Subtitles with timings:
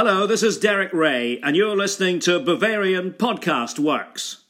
[0.00, 4.44] Hello, this is Derek Ray, and you're listening to Bavarian Podcast Works.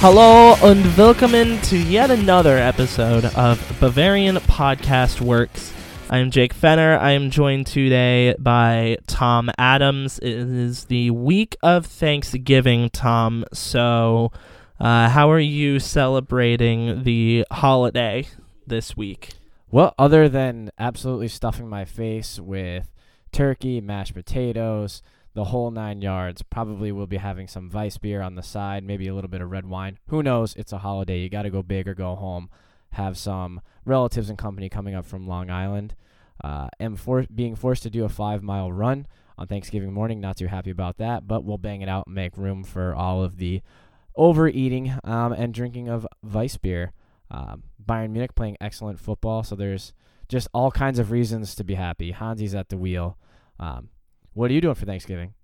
[0.00, 5.72] Hello and welcome to yet another episode of Bavarian Podcast Works.
[6.12, 6.98] I am Jake Fenner.
[6.98, 10.18] I am joined today by Tom Adams.
[10.18, 13.44] It is the week of Thanksgiving, Tom.
[13.52, 14.32] So,
[14.80, 18.26] uh, how are you celebrating the holiday
[18.66, 19.34] this week?
[19.70, 22.90] Well, other than absolutely stuffing my face with
[23.30, 25.02] turkey, mashed potatoes,
[25.34, 26.42] the whole nine yards.
[26.42, 29.50] Probably will be having some Weiss beer on the side, maybe a little bit of
[29.52, 30.00] red wine.
[30.08, 30.56] Who knows?
[30.56, 31.20] It's a holiday.
[31.20, 32.50] You got to go big or go home.
[32.92, 35.94] Have some relatives and company coming up from Long Island.
[36.42, 40.20] Uh, am for- being forced to do a five mile run on Thanksgiving morning.
[40.20, 43.22] Not too happy about that, but we'll bang it out and make room for all
[43.22, 43.62] of the
[44.16, 46.92] overeating um, and drinking of Weiss beer.
[47.30, 49.92] Um, Bayern Munich playing excellent football, so there's
[50.28, 52.12] just all kinds of reasons to be happy.
[52.12, 53.18] Hansi's at the wheel.
[53.58, 53.88] Um,
[54.32, 55.34] what are you doing for Thanksgiving?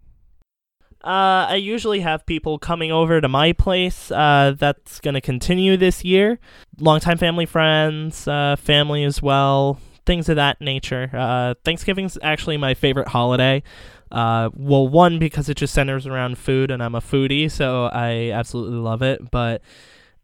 [1.04, 4.10] Uh, I usually have people coming over to my place.
[4.10, 6.38] Uh, that's going to continue this year.
[6.80, 11.10] Longtime family friends, uh, family as well, things of that nature.
[11.12, 13.62] Uh, Thanksgiving's actually my favorite holiday.
[14.10, 18.30] Uh, well, one, because it just centers around food and I'm a foodie, so I
[18.32, 19.30] absolutely love it.
[19.30, 19.62] But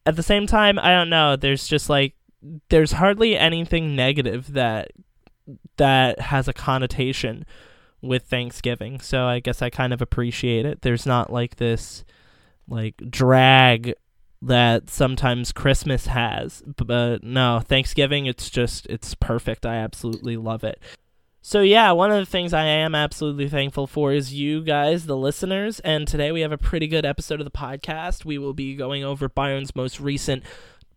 [0.07, 1.37] at the same time, I don't know.
[1.37, 2.15] There's just like,
[2.71, 4.91] there's hardly anything negative that
[5.77, 7.45] that has a connotation
[8.03, 9.01] with Thanksgiving.
[9.01, 10.83] So I guess I kind of appreciate it.
[10.83, 12.05] There's not like this
[12.69, 13.95] like drag
[14.43, 16.63] that sometimes Christmas has.
[16.77, 19.65] But no, Thanksgiving it's just it's perfect.
[19.65, 20.81] I absolutely love it.
[21.45, 25.17] So yeah, one of the things I am absolutely thankful for is you guys, the
[25.17, 28.25] listeners, and today we have a pretty good episode of the podcast.
[28.25, 30.45] We will be going over Bayern's most recent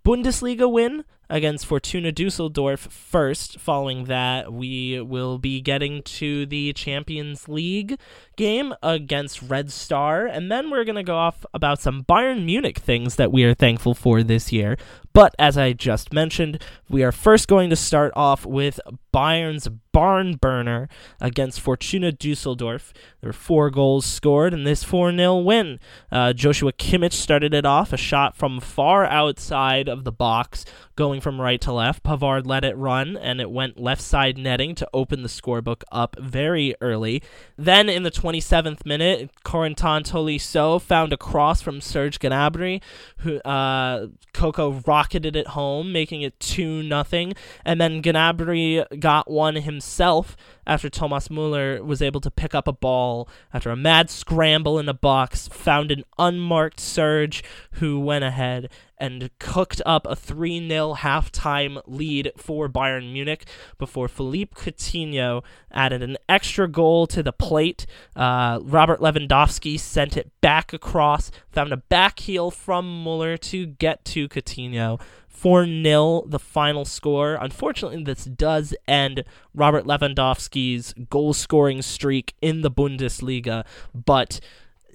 [0.06, 3.60] Bundesliga win against Fortuna Dusseldorf first.
[3.60, 8.00] Following that, we will be getting to the Champions League
[8.36, 12.80] game against Red Star, and then we're going to go off about some Bayern Munich
[12.80, 14.78] things that we are thankful for this year.
[15.14, 18.82] But as I just mentioned, we are first going to start off with
[19.14, 20.90] Bayern's barn burner
[21.22, 22.92] against Fortuna Dusseldorf.
[23.22, 25.80] There were four goals scored in this 4 0 win.
[26.12, 30.66] Uh, Joshua Kimmich started it off, a shot from far outside of the box,
[30.96, 32.04] going from right to left.
[32.04, 36.16] Pavard let it run, and it went left side netting to open the scorebook up
[36.20, 37.22] very early.
[37.58, 42.82] Then in the 27th minute, Corentin Tolisso found a cross from Serge Gnabry,
[43.18, 47.34] who uh, Coco rocketed it home, making it 2 nothing.
[47.64, 52.74] And then Gnabry got one himself after Thomas Muller was able to pick up a
[52.74, 58.70] ball after a mad scramble in the box, found an unmarked Serge who went ahead
[58.98, 63.46] and cooked up a 3 0 halftime lead for Bayern Munich
[63.78, 67.86] before Philippe Coutinho added an extra goal to the plate.
[68.16, 74.06] Uh, Robert Lewandowski sent it back across, found a back heel from Muller to get
[74.06, 75.00] to Coutinho.
[75.36, 77.36] 4 0, the final score.
[77.36, 79.24] Unfortunately, this does end
[79.54, 84.40] Robert Lewandowski's goal scoring streak in the Bundesliga, but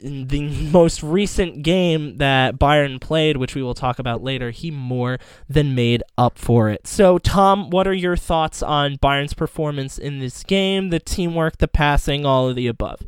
[0.03, 4.71] in the most recent game that Bayern played, which we will talk about later, he
[4.71, 5.19] more
[5.49, 6.87] than made up for it.
[6.87, 11.69] So, Tom, what are your thoughts on Bayern's performance in this game, the teamwork, the
[11.69, 13.03] passing, all of the above?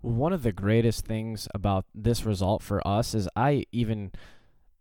[0.00, 4.12] One of the greatest things about this result for us is I even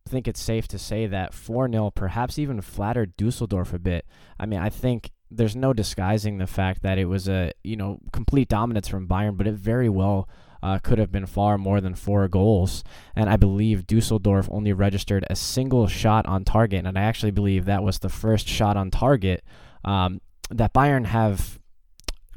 [0.05, 4.05] think it's safe to say that 4 0 perhaps even flattered Dusseldorf a bit.
[4.39, 7.99] I mean, I think there's no disguising the fact that it was a, you know,
[8.11, 10.27] complete dominance from Bayern, but it very well
[10.63, 12.85] uh, could have been far more than four goals.
[13.17, 16.85] And I believe Dusseldorf only registered a single shot on target.
[16.85, 19.43] And I actually believe that was the first shot on target
[19.83, 21.59] um, that Bayern have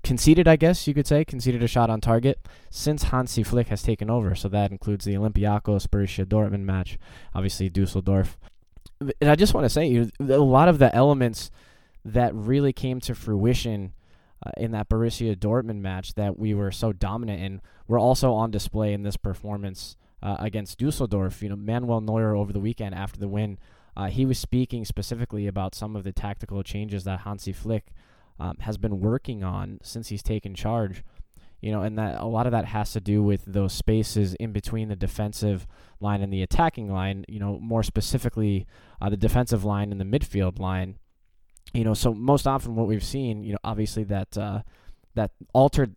[0.02, 3.82] conceded, I guess you could say, conceded a shot on target since Hansi Flick has
[3.82, 4.34] taken over.
[4.34, 6.98] So that includes the Olympiacos Borussia Dortmund match,
[7.32, 8.36] obviously Dusseldorf.
[9.20, 11.52] And I just want to say, a lot of the elements
[12.04, 13.92] that really came to fruition
[14.44, 18.50] uh, in that Borussia Dortmund match that we were so dominant in were also on
[18.50, 21.42] display in this performance uh, against Dusseldorf.
[21.42, 23.58] You know, Manuel Neuer over the weekend after the win,
[23.96, 27.92] uh, he was speaking specifically about some of the tactical changes that Hansi Flick
[28.38, 31.02] um, has been working on since he's taken charge.
[31.62, 34.52] You know, and that a lot of that has to do with those spaces in
[34.52, 35.66] between the defensive
[36.00, 37.24] line and the attacking line.
[37.28, 38.66] You know, more specifically,
[39.00, 40.98] uh, the defensive line and the midfield line.
[41.72, 44.62] You know, so most often what we've seen, you know, obviously that uh,
[45.14, 45.96] that altered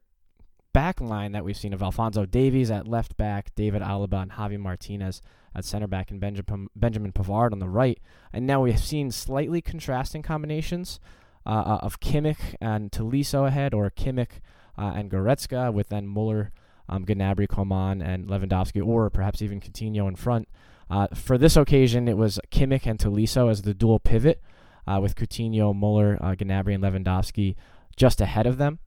[0.73, 4.59] back line that we've seen of Alphonso Davies at left back, David Alaba and Javi
[4.59, 5.21] Martinez
[5.55, 7.99] at center back, and Benjamin Benjamin Pavard on the right.
[8.31, 10.99] And now we've seen slightly contrasting combinations
[11.45, 14.39] uh, uh of Kimmich and Tolisso ahead, or Kimmich
[14.77, 16.51] uh, and Goretzka, with then Muller,
[16.87, 20.47] um, Gnabry, Coman, and Lewandowski, or perhaps even Coutinho in front.
[20.89, 24.41] Uh, for this occasion, it was Kimmich and Tolisso as the dual pivot,
[24.89, 27.55] uh, with Coutinho, Muller, uh, Gnabry, and Lewandowski
[27.95, 28.79] just ahead of them.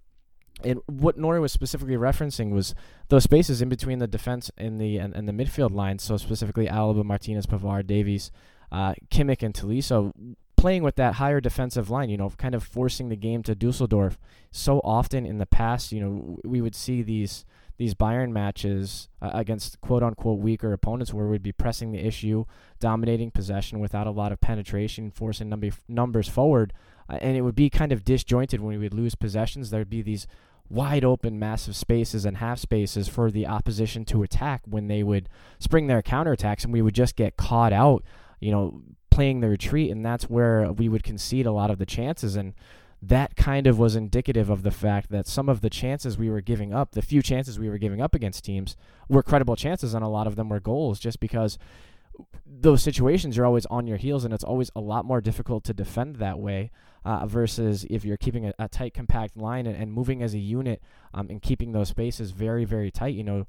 [0.65, 2.75] And what Neuer was specifically referencing was
[3.09, 6.03] those spaces in between the defense and the and, and the midfield lines.
[6.03, 8.31] So specifically, Alaba, Martinez, Pavard, Davies,
[8.71, 10.13] uh, Kimmich, and Tolisso
[10.57, 12.11] playing with that higher defensive line.
[12.11, 14.19] You know, kind of forcing the game to Dusseldorf.
[14.51, 17.45] So often in the past, you know, we would see these
[17.79, 22.45] these Bayern matches uh, against quote unquote weaker opponents where we'd be pressing the issue,
[22.81, 26.73] dominating possession without a lot of penetration, forcing number, numbers forward.
[27.09, 29.71] Uh, and it would be kind of disjointed when we would lose possessions.
[29.71, 30.27] There'd be these
[30.69, 35.29] wide open, massive spaces and half spaces for the opposition to attack when they would
[35.59, 38.05] spring their counterattacks, and we would just get caught out,
[38.41, 41.85] you know, playing the retreat, and that's where we would concede a lot of the
[41.85, 42.37] chances.
[42.37, 42.55] And
[43.05, 46.41] that kind of was indicative of the fact that some of the chances we were
[46.41, 48.77] giving up, the few chances we were giving up against teams,
[49.09, 51.59] were credible chances, and a lot of them were goals, just because
[52.47, 55.75] those situations you're always on your heels, and it's always a lot more difficult to
[55.75, 56.71] defend that way
[57.05, 60.39] uh, versus if you're keeping a, a tight, compact line and, and, moving as a
[60.39, 60.81] unit
[61.13, 63.15] um, and keeping those spaces very, very tight.
[63.15, 63.47] You know,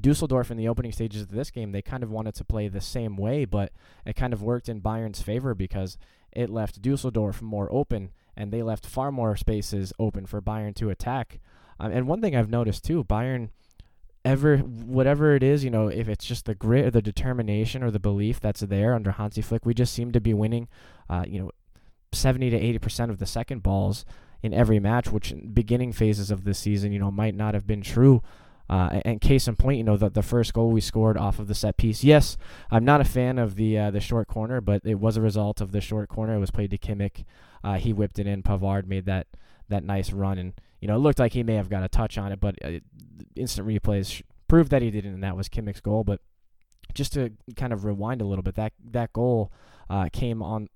[0.00, 2.80] Dusseldorf in the opening stages of this game, they kind of wanted to play the
[2.80, 3.70] same way, but
[4.04, 5.96] it kind of worked in Bayern's favor because
[6.32, 10.90] it left Dusseldorf more open and they left far more spaces open for Bayern to
[10.90, 11.40] attack.
[11.78, 13.50] Um, and one thing I've noticed too, Bayern
[14.24, 17.90] ever whatever it is, you know, if it's just the grit or the determination or
[17.90, 20.68] the belief that's there under Hansi Flick, we just seem to be winning.
[21.08, 21.50] Uh, you know,
[22.12, 24.04] 70 to 80 percent of the second balls
[24.42, 27.66] in every match, which in beginning phases of this season, you know, might not have
[27.66, 28.22] been true.
[28.68, 31.48] Uh, and case in point, you know, the, the first goal we scored off of
[31.48, 32.02] the set piece.
[32.02, 32.38] Yes,
[32.70, 35.60] I'm not a fan of the uh, the short corner, but it was a result
[35.60, 36.34] of the short corner.
[36.34, 37.24] It was played to Kimmich.
[37.62, 38.42] Uh, he whipped it in.
[38.42, 39.26] Pavard made that
[39.68, 42.16] that nice run, and you know, it looked like he may have got a touch
[42.16, 42.80] on it, but uh,
[43.36, 46.02] instant replays proved that he didn't, and that was Kimmich's goal.
[46.02, 46.20] But
[46.94, 49.52] just to kind of rewind a little bit, that that goal
[49.90, 50.68] uh, came on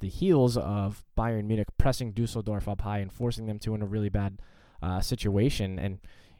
[0.00, 3.86] the heels of Bayern Munich pressing Dusseldorf up high and forcing them to in a
[3.86, 4.40] really bad
[4.82, 5.78] uh, situation.
[5.78, 5.98] And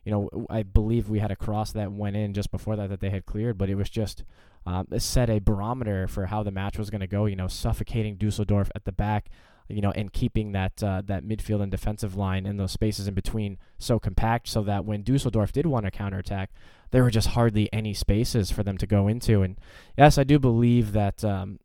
[0.09, 3.01] you know, I believe we had a cross that went in just before that that
[3.01, 4.25] they had cleared, but it was just
[4.65, 7.27] um, set a barometer for how the match was going to go.
[7.27, 9.29] You know, suffocating Dusseldorf at the back,
[9.69, 13.13] you know, and keeping that uh, that midfield and defensive line and those spaces in
[13.13, 16.53] between so compact, so that when Dusseldorf did want to counterattack,
[16.91, 19.43] there were just hardly any spaces for them to go into.
[19.43, 19.59] And
[19.99, 21.61] yes, I do believe that um,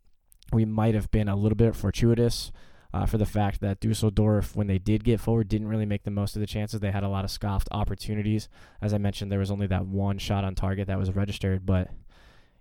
[0.52, 2.52] we might have been a little bit fortuitous
[2.94, 6.12] uh, for the fact that Dusseldorf, when they did get forward, didn't really make the
[6.12, 6.80] most of the chances.
[6.80, 8.50] They had a lot of scoffed opportunities.
[8.82, 11.90] As I mentioned, there was only that one shot on target that was registered, but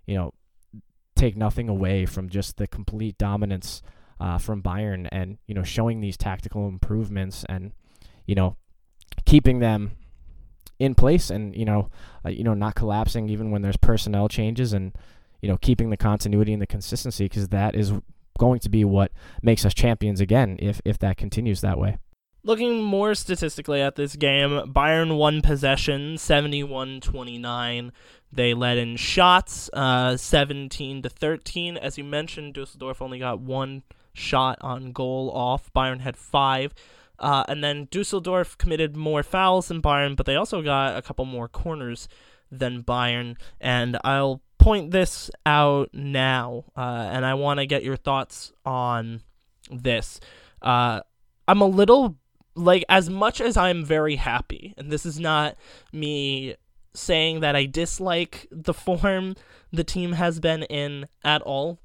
[0.07, 0.33] you know,
[1.15, 3.81] take nothing away from just the complete dominance
[4.19, 7.71] uh, from Bayern and you know showing these tactical improvements and
[8.25, 8.55] you know
[9.25, 9.91] keeping them
[10.79, 11.89] in place and you know
[12.25, 14.93] uh, you know not collapsing even when there's personnel changes and
[15.43, 17.91] you know, keeping the continuity and the consistency because that is
[18.37, 21.97] going to be what makes us champions again if if that continues that way.
[22.45, 27.91] Looking more statistically at this game, Bayern won possession 71-29.
[28.33, 31.77] They led in shots uh, 17 to 13.
[31.77, 35.71] As you mentioned, Dusseldorf only got one shot on goal off.
[35.73, 36.73] Bayern had five.
[37.17, 41.23] Uh, and then Dusseldorf committed more fouls than Bayern, but they also got a couple
[41.23, 42.09] more corners
[42.51, 43.37] than Bayern.
[43.61, 49.21] And I'll point this out now, uh, and I want to get your thoughts on
[49.69, 50.19] this.
[50.61, 51.01] Uh,
[51.47, 52.15] I'm a little
[52.55, 55.57] like as much as I'm very happy, and this is not
[55.91, 56.55] me
[56.93, 59.35] saying that I dislike the form
[59.71, 61.79] the team has been in at all.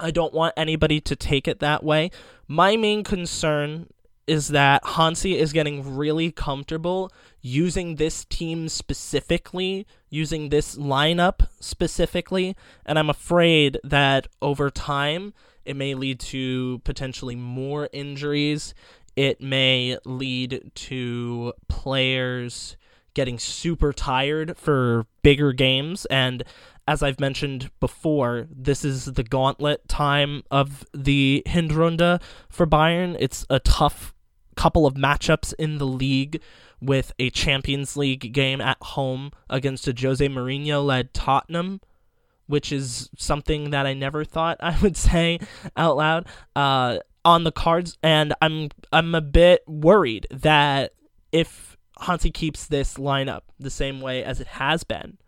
[0.00, 2.10] I don't want anybody to take it that way.
[2.48, 3.88] My main concern
[4.30, 7.10] is that Hansi is getting really comfortable
[7.42, 12.54] using this team specifically, using this lineup specifically,
[12.86, 15.34] and I'm afraid that over time
[15.64, 18.72] it may lead to potentially more injuries.
[19.16, 22.76] It may lead to players
[23.14, 26.44] getting super tired for bigger games and
[26.86, 33.16] as I've mentioned before, this is the gauntlet time of the Hinrunde for Bayern.
[33.20, 34.12] It's a tough
[34.60, 36.38] couple of matchups in the league
[36.82, 41.80] with a Champions League game at home against a Jose Mourinho led Tottenham,
[42.46, 45.40] which is something that I never thought I would say
[45.78, 46.26] out loud.
[46.54, 50.92] Uh, on the cards, and I'm I'm a bit worried that
[51.32, 55.18] if Hansi keeps this lineup the same way as it has been,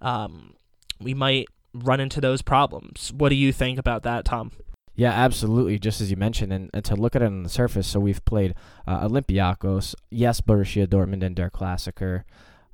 [0.00, 0.54] um,
[0.98, 3.12] we might run into those problems.
[3.14, 4.52] What do you think about that, Tom?
[4.98, 5.78] Yeah, absolutely.
[5.78, 8.24] Just as you mentioned, and, and to look at it on the surface, so we've
[8.24, 12.24] played uh, Olympiacos, yes, Borussia Dortmund and Der Klassiker,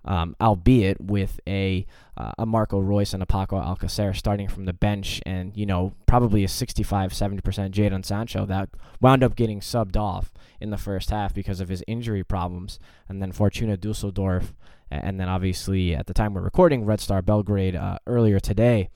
[0.07, 1.85] um, albeit with a
[2.17, 5.93] uh, a Marco Reus and a Paco Alcacer starting from the bench, and you know
[6.07, 8.71] probably a 65, 70 percent Jadon Sancho that
[9.03, 13.21] wound up getting subbed off in the first half because of his injury problems, and
[13.21, 14.55] then Fortuna Dusseldorf,
[14.91, 18.89] and then obviously at the time we're recording Red Star Belgrade uh, earlier today.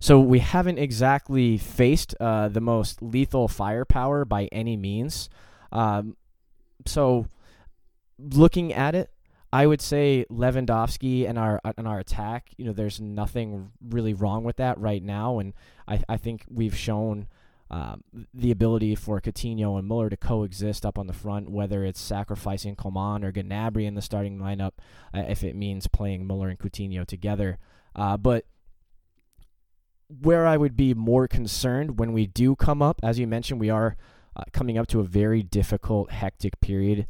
[0.00, 5.30] So we haven't exactly faced uh, the most lethal firepower by any means.
[5.72, 6.16] Um,
[6.86, 7.26] so
[8.18, 9.10] looking at it,
[9.52, 12.50] I would say Lewandowski and our and our attack.
[12.56, 15.54] You know, there's nothing really wrong with that right now, and
[15.86, 17.28] I I think we've shown.
[17.70, 21.98] Um, the ability for Coutinho and Muller to coexist up on the front, whether it's
[21.98, 24.72] sacrificing Coman or Gnabry in the starting lineup,
[25.14, 27.58] uh, if it means playing Muller and Coutinho together.
[27.96, 28.44] Uh, but
[30.20, 33.70] where I would be more concerned when we do come up, as you mentioned, we
[33.70, 33.96] are
[34.36, 37.06] uh, coming up to a very difficult, hectic period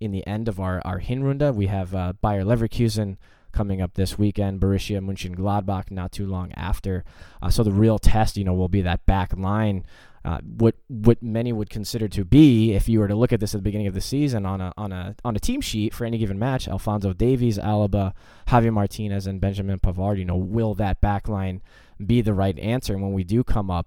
[0.00, 1.54] in the end of our, our Hinrunde.
[1.54, 3.16] We have uh, Bayer Leverkusen
[3.52, 7.04] coming up this weekend, Borussia Mönchengladbach not too long after.
[7.42, 9.84] Uh, so the real test, you know, will be that back line.
[10.28, 13.54] Uh, what what many would consider to be, if you were to look at this
[13.54, 16.04] at the beginning of the season on a on a on a team sheet for
[16.04, 18.12] any given match, Alphonso Davies, Alaba,
[18.48, 20.18] Javier Martinez, and Benjamin Pavard.
[20.18, 21.62] You know, will that back line
[22.04, 23.86] be the right answer when we do come up,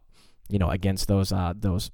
[0.50, 1.92] you know, against those uh, those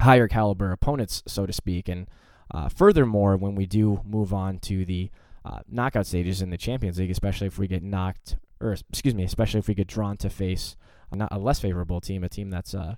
[0.00, 2.06] higher caliber opponents, so to speak, and
[2.52, 5.10] uh, furthermore, when we do move on to the
[5.44, 9.24] uh, knockout stages in the Champions League, especially if we get knocked, or excuse me,
[9.24, 10.76] especially if we get drawn to face
[11.10, 12.94] a, not a less favorable team, a team that's uh,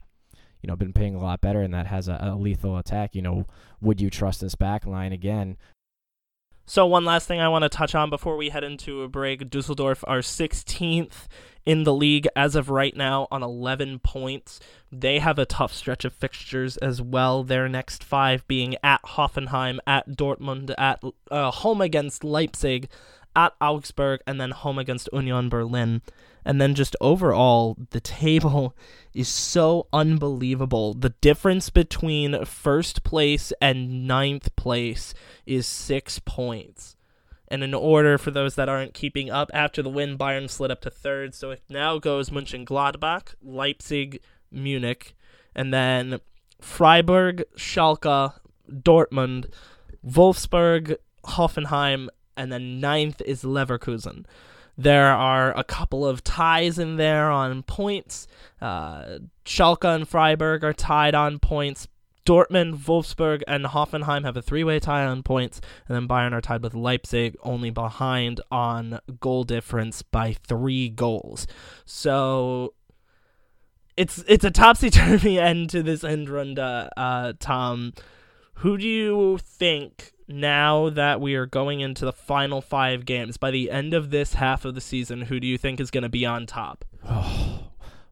[0.64, 3.14] you know been paying a lot better and that has a, a lethal attack.
[3.14, 3.46] You know,
[3.82, 5.58] would you trust this back line again?
[6.64, 9.50] So one last thing I want to touch on before we head into a break:
[9.50, 11.28] Dusseldorf are 16th
[11.66, 14.58] in the league as of right now on 11 points.
[14.90, 17.44] They have a tough stretch of fixtures as well.
[17.44, 22.88] Their next five being at Hoffenheim, at Dortmund, at uh, home against Leipzig,
[23.36, 26.00] at Augsburg, and then home against Union Berlin.
[26.44, 28.76] And then just overall, the table
[29.14, 30.94] is so unbelievable.
[30.94, 35.14] The difference between first place and ninth place
[35.46, 36.96] is six points.
[37.48, 40.80] And in order for those that aren't keeping up, after the win, Bayern slid up
[40.82, 41.34] to third.
[41.34, 44.20] So it now goes Mönchengladbach, Leipzig,
[44.50, 45.14] Munich,
[45.54, 46.20] and then
[46.60, 48.34] Freiburg, Schalke,
[48.70, 49.50] Dortmund,
[50.04, 54.24] Wolfsburg, Hoffenheim, and then ninth is Leverkusen.
[54.76, 58.26] There are a couple of ties in there on points.
[58.60, 61.86] Uh, Schalke and Freiburg are tied on points.
[62.26, 66.40] Dortmund, Wolfsburg, and Hoffenheim have a three way tie on points, and then Bayern are
[66.40, 71.46] tied with Leipzig, only behind on goal difference by three goals.
[71.84, 72.72] So
[73.96, 77.92] it's it's a topsy turvy end to this end run, uh, Tom.
[78.58, 83.50] Who do you think now that we are going into the final five games by
[83.50, 85.22] the end of this half of the season?
[85.22, 86.84] Who do you think is going to be on top?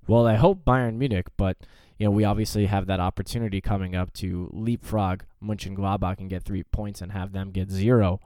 [0.06, 1.56] well, I hope Bayern Munich, but
[1.98, 6.64] you know, we obviously have that opportunity coming up to leapfrog Mönchengladbach and get three
[6.64, 8.20] points and have them get zero.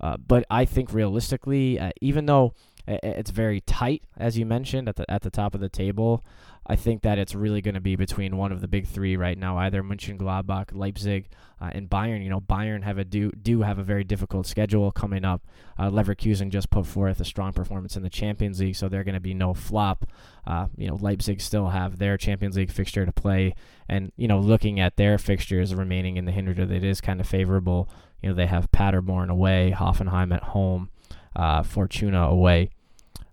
[0.00, 2.54] Uh, but I think realistically, uh, even though
[2.86, 6.24] it's very tight, as you mentioned at the at the top of the table,
[6.66, 9.36] I think that it's really going to be between one of the big three right
[9.36, 11.28] now, either Mönchengladbach, Leipzig,
[11.60, 12.22] uh, and Bayern.
[12.22, 15.42] You know, Bayern have a do do have a very difficult schedule coming up.
[15.76, 19.14] Uh, Leverkusen just put forth a strong performance in the Champions League, so they're going
[19.14, 20.06] to be no flop.
[20.46, 23.54] Uh, you know, Leipzig still have their Champions League fixture to play,
[23.88, 27.26] and you know, looking at their fixtures remaining in the Hinrunde, it is kind of
[27.26, 27.88] favorable.
[28.22, 30.90] You know, they have Paderborn away, Hoffenheim at home,
[31.34, 32.70] uh, Fortuna away,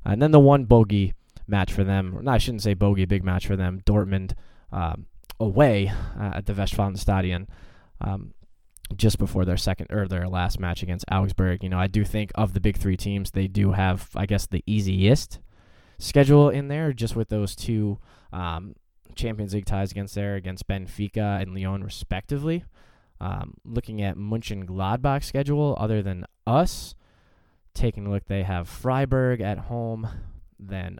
[0.05, 1.13] and then the one bogey
[1.47, 2.19] match for them.
[2.21, 3.81] No, I shouldn't say bogey, big match for them.
[3.85, 4.33] Dortmund
[4.71, 5.07] um,
[5.39, 7.47] away uh, at the Westfalenstadion.
[8.01, 8.33] Um,
[8.95, 12.31] just before their second or their last match against Augsburg, you know, I do think
[12.35, 15.39] of the big three teams, they do have, I guess, the easiest
[15.99, 17.99] schedule in there, just with those two
[18.33, 18.75] um,
[19.15, 22.63] Champions League ties against there against Benfica and Lyon, respectively.
[23.21, 26.95] Um, looking at Mönchengladbach schedule, other than us,
[27.79, 30.07] taking a look, they have Freiburg at home,
[30.59, 30.99] then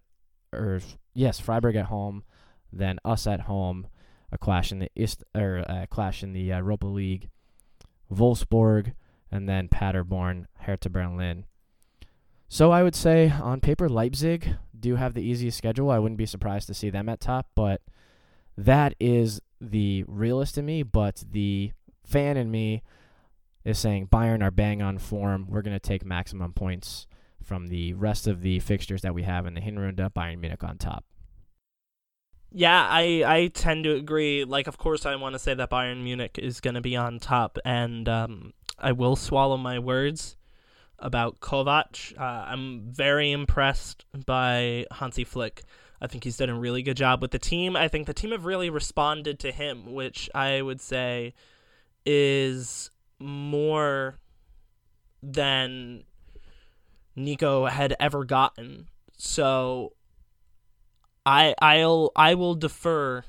[0.54, 0.80] or
[1.14, 2.24] yes, Freiburg at home,
[2.72, 3.88] then us at home,
[4.32, 7.30] a clash in the Ist or a clash in the uh, Europa League,
[8.12, 8.94] Wolfsburg,
[9.32, 11.46] and then Paderborn, Hertha Berlin.
[12.48, 15.92] So I would say on paper Leipzig do have the easiest schedule.
[15.92, 17.82] I wouldn't be surprised to see them at top, but
[18.58, 21.72] that is the realist in me, but the
[22.06, 22.82] fan in me
[23.64, 25.48] is saying Bayern are bang on form.
[25.50, 27.08] We're going to take maximum points
[27.44, 30.12] from the rest of the fixtures that we have in the Hinrunde.
[30.14, 31.06] Bayern Munich on top.
[32.52, 34.44] Yeah, I, I tend to agree.
[34.44, 37.20] Like, of course, I want to say that Bayern Munich is going to be on
[37.20, 40.36] top, and um, I will swallow my words
[40.98, 42.18] about Kovac.
[42.20, 45.64] Uh, I'm very impressed by Hansi Flick.
[46.02, 47.76] I think he's done a really good job with the team.
[47.76, 51.34] I think the team have really responded to him, which I would say
[52.06, 52.90] is
[53.20, 54.20] more
[55.22, 56.04] than
[57.18, 58.88] Niko had ever gotten.
[59.18, 59.94] So
[61.26, 63.24] I I'll I will defer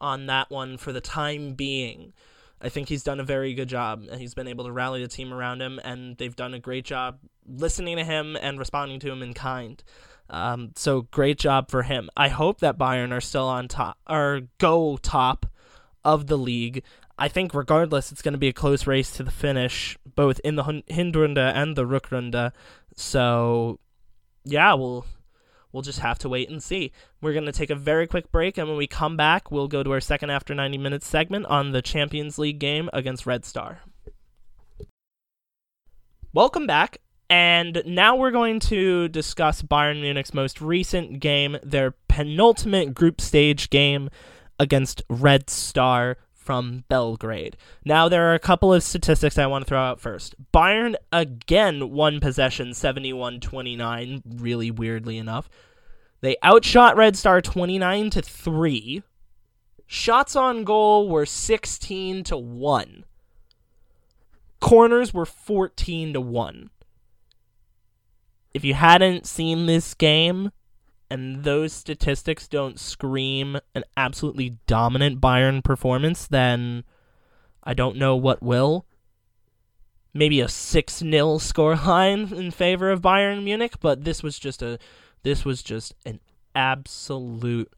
[0.00, 2.12] on that one for the time being.
[2.60, 5.08] I think he's done a very good job and he's been able to rally the
[5.08, 9.12] team around him and they've done a great job listening to him and responding to
[9.12, 9.82] him in kind.
[10.30, 12.08] Um, so great job for him.
[12.16, 15.46] I hope that Bayern are still on top or go top
[16.04, 16.82] of the league.
[17.18, 20.56] I think regardless, it's going to be a close race to the finish, both in
[20.56, 22.52] the Hinrunde and the Rückrunde.
[22.96, 23.78] So,
[24.44, 25.06] yeah, we'll
[25.72, 26.92] we'll just have to wait and see.
[27.20, 29.82] We're going to take a very quick break, and when we come back, we'll go
[29.82, 33.80] to our second after 90 minutes segment on the Champions League game against Red Star.
[36.32, 36.98] Welcome back.
[37.30, 43.70] And now we're going to discuss Bayern Munich's most recent game, their penultimate group stage
[43.70, 44.10] game
[44.58, 47.56] against Red Star from Belgrade.
[47.84, 50.34] Now, there are a couple of statistics I want to throw out first.
[50.52, 55.48] Bayern again won possession 71 29, really weirdly enough.
[56.20, 59.02] They outshot Red Star 29 to 3.
[59.86, 63.04] Shots on goal were 16 to 1.
[64.60, 66.70] Corners were 14 to 1.
[68.54, 70.50] If you hadn't seen this game,
[71.10, 76.84] and those statistics don't scream an absolutely dominant Bayern performance, then
[77.62, 78.86] I don't know what will.
[80.12, 84.78] Maybe a 6 0 scoreline in favor of Bayern Munich, but this was just a
[85.22, 86.20] this was just an
[86.54, 87.72] absolute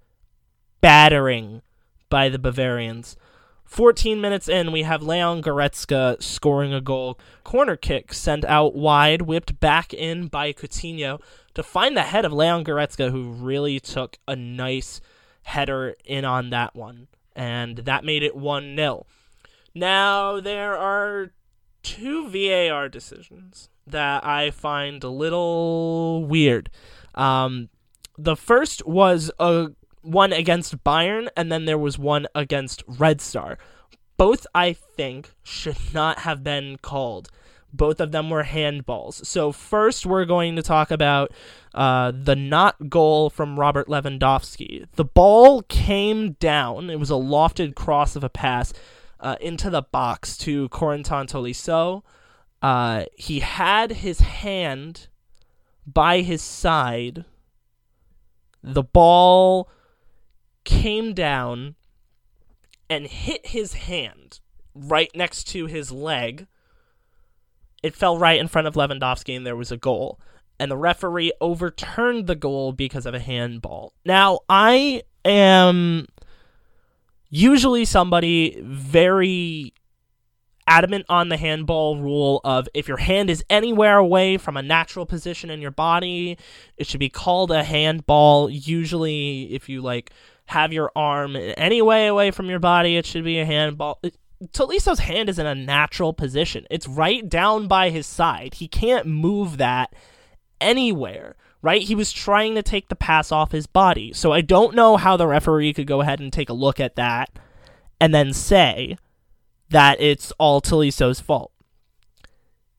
[0.81, 1.63] battering
[2.11, 3.17] by the Bavarians.
[3.67, 7.19] 14 minutes in, we have Leon Goretzka scoring a goal.
[7.45, 11.21] Corner kick sent out wide, whipped back in by Coutinho
[11.55, 15.01] to find the head of Leon Goretzka, who really took a nice
[15.43, 17.09] header in on that one.
[17.35, 19.07] And that made it 1 0.
[19.75, 21.33] Now, there are
[21.83, 26.71] two VAR decisions that I find a little weird.
[27.15, 27.69] Um,
[28.17, 29.69] the first was a
[30.07, 33.59] one against Bayern, and then there was one against Red Star.
[34.17, 37.29] Both, I think, should not have been called.
[37.73, 39.27] Both of them were handballs.
[39.27, 41.33] So, first, we're going to talk about
[41.75, 44.87] uh, the not goal from Robert Lewandowski.
[44.95, 48.73] The ball came down, it was a lofted cross of a pass
[49.21, 52.03] uh, into the box to Corentin Tolisso.
[52.63, 55.09] Uh, he had his hand
[55.87, 57.25] by his side.
[58.63, 59.69] The ball
[60.67, 61.77] came down
[62.91, 64.41] and hit his hand
[64.75, 66.47] right next to his leg.
[67.83, 70.21] It fell right in front of Lewandowski, and there was a goal.
[70.59, 73.95] And the referee overturned the goal because of a handball.
[74.05, 76.07] Now, I am
[77.31, 79.73] usually somebody very
[80.67, 85.07] adamant on the handball rule of if your hand is anywhere away from a natural
[85.07, 86.37] position in your body,
[86.77, 88.51] it should be called a handball.
[88.51, 90.11] Usually, if you like
[90.47, 94.01] have your arm any way away from your body, it should be a handball.
[94.53, 96.67] Tolisso's hand is in a natural position.
[96.71, 98.55] It's right down by his side.
[98.55, 99.95] He can't move that
[100.61, 101.83] anywhere, right?
[101.83, 104.13] He was trying to take the pass off his body.
[104.13, 106.97] So I don't know how the referee could go ahead and take a look at
[106.97, 107.31] that
[108.01, 108.99] and then say
[109.71, 111.51] that it's all Tolisso's fault.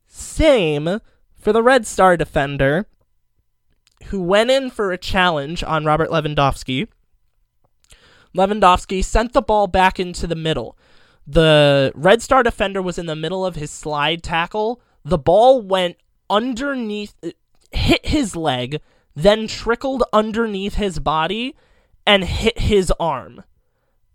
[0.05, 0.99] Same
[1.35, 2.87] for the Red Star defender
[4.05, 6.87] who went in for a challenge on Robert Lewandowski
[8.37, 10.77] Lewandowski sent the ball back into the middle.
[11.25, 14.81] The Red Star defender was in the middle of his slide tackle.
[15.03, 15.97] The ball went
[16.29, 17.15] underneath,
[17.71, 18.79] hit his leg,
[19.15, 21.55] then trickled underneath his body
[22.05, 23.43] and hit his arm.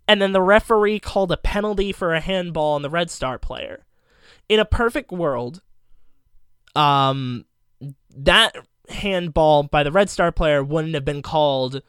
[0.09, 3.85] And then the referee called a penalty for a handball on the Red Star player.
[4.49, 5.61] In a perfect world,
[6.75, 7.45] um,
[8.17, 8.57] that
[8.89, 11.83] handball by the Red Star player wouldn't have been called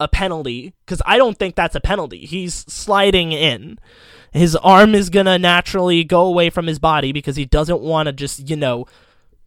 [0.00, 2.24] a penalty because I don't think that's a penalty.
[2.26, 3.78] He's sliding in.
[4.32, 8.06] His arm is going to naturally go away from his body because he doesn't want
[8.06, 8.86] to just, you know,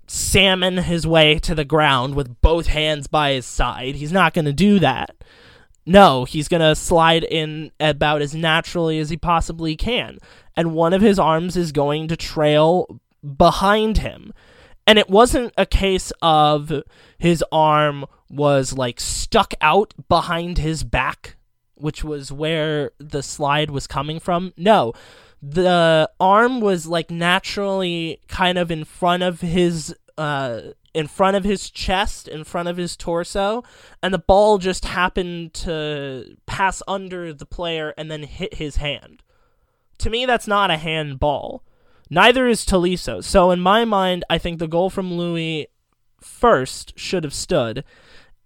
[0.07, 3.95] salmon his way to the ground with both hands by his side.
[3.95, 5.15] He's not going to do that.
[5.85, 10.19] No, he's going to slide in about as naturally as he possibly can.
[10.55, 12.99] And one of his arms is going to trail
[13.37, 14.33] behind him.
[14.85, 16.83] And it wasn't a case of
[17.17, 21.37] his arm was like stuck out behind his back,
[21.75, 24.53] which was where the slide was coming from.
[24.57, 24.93] No,
[25.41, 30.61] the arm was like naturally kind of in front of his uh
[30.93, 33.63] in front of his chest, in front of his torso,
[34.03, 39.23] and the ball just happened to pass under the player and then hit his hand.
[39.99, 41.63] To me, that's not a handball.
[42.13, 43.23] Neither is Tolisso.
[43.23, 45.65] So in my mind, I think the goal from Lewy
[46.21, 47.83] first should have stood,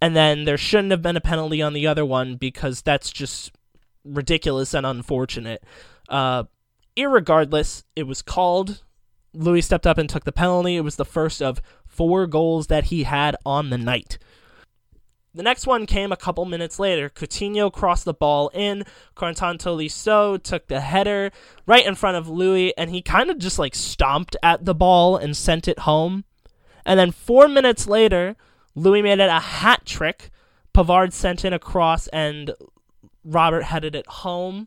[0.00, 3.52] and then there shouldn't have been a penalty on the other one because that's just
[4.06, 5.62] ridiculous and unfortunate.
[6.08, 6.44] Uh,
[6.96, 8.82] irregardless, it was called.
[9.36, 10.76] Lewy stepped up and took the penalty.
[10.76, 14.16] It was the first of four goals that he had on the night.
[15.38, 17.08] The next one came a couple minutes later.
[17.08, 18.82] Coutinho crossed the ball in.
[19.14, 21.30] Corentin Tolisso took the header
[21.64, 25.16] right in front of Lewy, and he kind of just like stomped at the ball
[25.16, 26.24] and sent it home.
[26.84, 28.34] And then four minutes later,
[28.76, 30.30] Lewy made it a hat trick.
[30.74, 32.52] Pavard sent in a cross, and
[33.22, 34.66] Robert headed it home,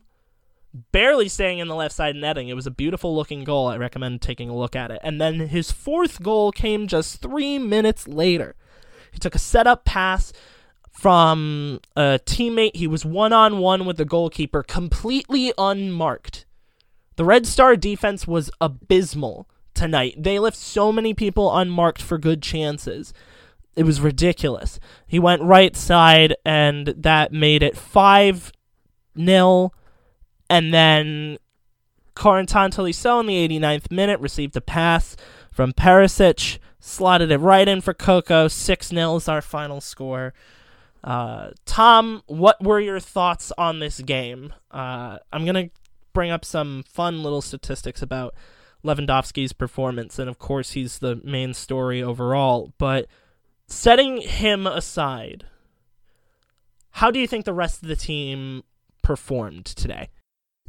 [0.90, 2.48] barely staying in the left side netting.
[2.48, 3.68] It was a beautiful looking goal.
[3.68, 5.00] I recommend taking a look at it.
[5.04, 8.54] And then his fourth goal came just three minutes later.
[9.12, 10.32] He took a setup pass
[11.02, 12.76] from a teammate.
[12.76, 16.46] He was one on one with the goalkeeper, completely unmarked.
[17.16, 20.14] The Red Star defense was abysmal tonight.
[20.16, 23.12] They left so many people unmarked for good chances.
[23.74, 24.78] It was ridiculous.
[25.04, 28.52] He went right side, and that made it 5
[29.18, 29.72] 0.
[30.48, 31.36] And then
[32.14, 35.16] Corentin Tolisso in the 89th minute received a pass
[35.50, 38.46] from Perisic, slotted it right in for Coco.
[38.46, 40.32] 6 0 is our final score.
[41.04, 44.52] Uh, Tom, what were your thoughts on this game?
[44.70, 45.70] Uh, I'm going to
[46.12, 48.34] bring up some fun little statistics about
[48.84, 52.72] Lewandowski's performance, and of course, he's the main story overall.
[52.78, 53.06] But
[53.66, 55.44] setting him aside,
[56.90, 58.62] how do you think the rest of the team
[59.02, 60.08] performed today?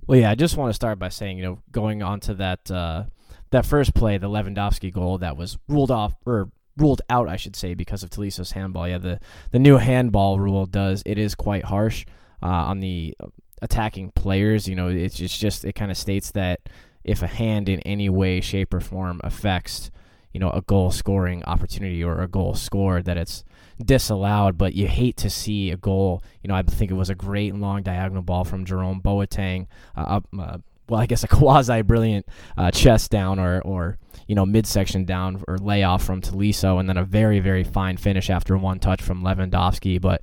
[0.08, 2.70] Well, yeah, I just want to start by saying, you know, going on to that
[2.70, 3.04] uh,
[3.52, 7.56] that first play, the Lewandowski goal that was ruled off or ruled out, I should
[7.56, 8.88] say, because of Tolisso's handball.
[8.88, 9.20] Yeah, the
[9.52, 12.06] the new handball rule does it is quite harsh
[12.42, 13.16] uh, on the
[13.62, 14.68] attacking players.
[14.68, 16.62] You know, it's it's just it kind of states that
[17.04, 19.92] if a hand in any way, shape, or form affects
[20.34, 23.44] you know a goal scoring opportunity or a goal scored that it's
[23.84, 27.16] disallowed but you hate to see a goal you know i think it was a
[27.16, 30.58] great long diagonal ball from jerome boateng uh, up uh,
[30.90, 32.26] well i guess a quasi brilliant
[32.58, 36.98] uh, chest down or or you know midsection down or layoff from Tolisso and then
[36.98, 40.22] a very very fine finish after one touch from Lewandowski but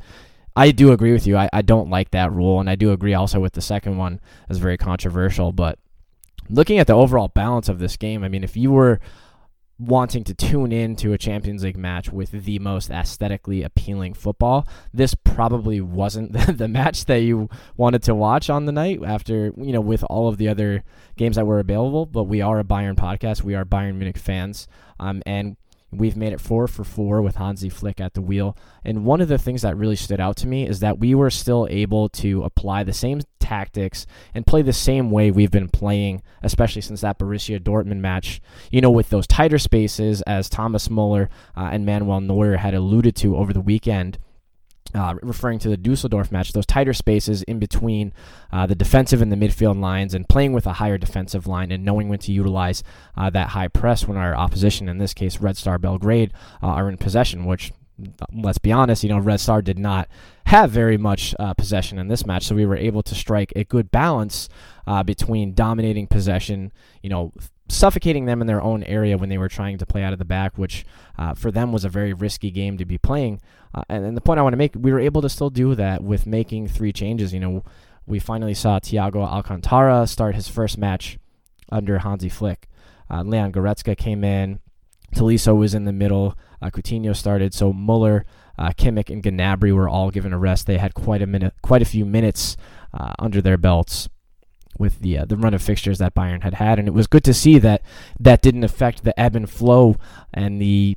[0.56, 1.36] I do agree with you.
[1.36, 4.20] I, I don't like that rule, and I do agree also with the second one
[4.48, 5.52] as very controversial.
[5.52, 5.78] But
[6.48, 9.00] looking at the overall balance of this game, I mean, if you were
[9.80, 14.68] wanting to tune in to a Champions League match with the most aesthetically appealing football,
[14.92, 19.72] this probably wasn't the, match that you wanted to watch on the night after, you
[19.72, 20.84] know, with all of the other
[21.16, 22.04] games that were available.
[22.04, 23.42] But we are a Bayern podcast.
[23.42, 24.68] We are Bayern Munich fans.
[25.00, 25.56] Um, and
[25.92, 28.56] We've made it four for four with Hansi Flick at the wheel.
[28.84, 31.30] And one of the things that really stood out to me is that we were
[31.30, 36.22] still able to apply the same tactics and play the same way we've been playing,
[36.42, 41.28] especially since that Borussia Dortmund match, you know, with those tighter spaces, as Thomas Muller
[41.56, 44.18] uh, and Manuel Neuer had alluded to over the weekend
[44.94, 48.12] uh, referring to the Dusseldorf match, those tighter spaces in between
[48.52, 51.84] uh, the defensive and the midfield lines, and playing with a higher defensive line and
[51.84, 52.82] knowing when to utilize
[53.16, 56.88] uh, that high press when our opposition, in this case Red Star Belgrade, uh, are
[56.88, 57.44] in possession.
[57.44, 57.72] Which,
[58.32, 60.08] let's be honest, you know Red Star did not
[60.46, 63.64] have very much uh, possession in this match, so we were able to strike a
[63.64, 64.48] good balance
[64.86, 66.72] uh, between dominating possession,
[67.02, 67.32] you know,
[67.70, 70.24] suffocating them in their own area when they were trying to play out of the
[70.24, 70.84] back, which
[71.18, 73.40] uh, for them was a very risky game to be playing.
[73.74, 75.74] Uh, and, and, the point I want to make, we were able to still do
[75.76, 77.32] that with making three changes.
[77.32, 77.64] You know,
[78.06, 81.18] we finally saw Thiago Alcantara start his first match
[81.70, 82.68] under Hansi Flick.
[83.08, 84.58] Uh, Leon Goretzka came in.
[85.14, 86.36] Tolisso was in the middle.
[86.60, 87.54] Uh, Coutinho started.
[87.54, 88.24] So Muller,
[88.58, 90.66] uh, Kimmich, and Gnabry were all given a rest.
[90.66, 92.56] They had quite a minute, quite a few minutes
[92.92, 94.08] uh, under their belts
[94.80, 97.22] with the uh, the run of fixtures that Bayern had had, and it was good
[97.24, 97.82] to see that
[98.18, 99.96] that didn't affect the ebb and flow
[100.34, 100.96] and the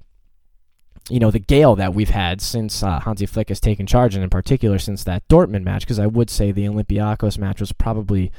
[1.10, 4.24] you know the gale that we've had since uh, Hansi Flick has taken charge, and
[4.24, 8.32] in particular since that Dortmund match, because I would say the Olympiacos match was probably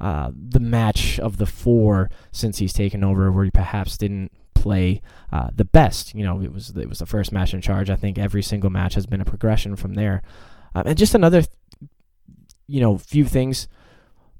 [0.00, 5.02] uh, the match of the four since he's taken over where he perhaps didn't play
[5.32, 6.14] uh, the best.
[6.14, 7.90] You know, it was it was the first match in charge.
[7.90, 10.22] I think every single match has been a progression from there,
[10.74, 11.42] uh, and just another
[12.66, 13.68] you know, few things.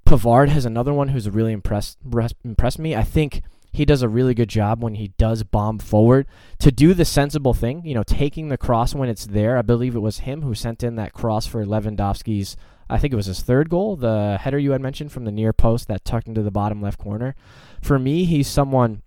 [0.06, 1.98] Pavard has another one who's really impressed
[2.44, 2.94] impressed me.
[2.94, 6.26] I think he does a really good job when he does bomb forward
[6.58, 9.56] to do the sensible thing, you know, taking the cross when it's there.
[9.56, 12.56] I believe it was him who sent in that cross for Lewandowski's,
[12.90, 15.54] I think it was his third goal, the header you had mentioned from the near
[15.54, 17.34] post that tucked into the bottom left corner.
[17.80, 19.00] For me, he's someone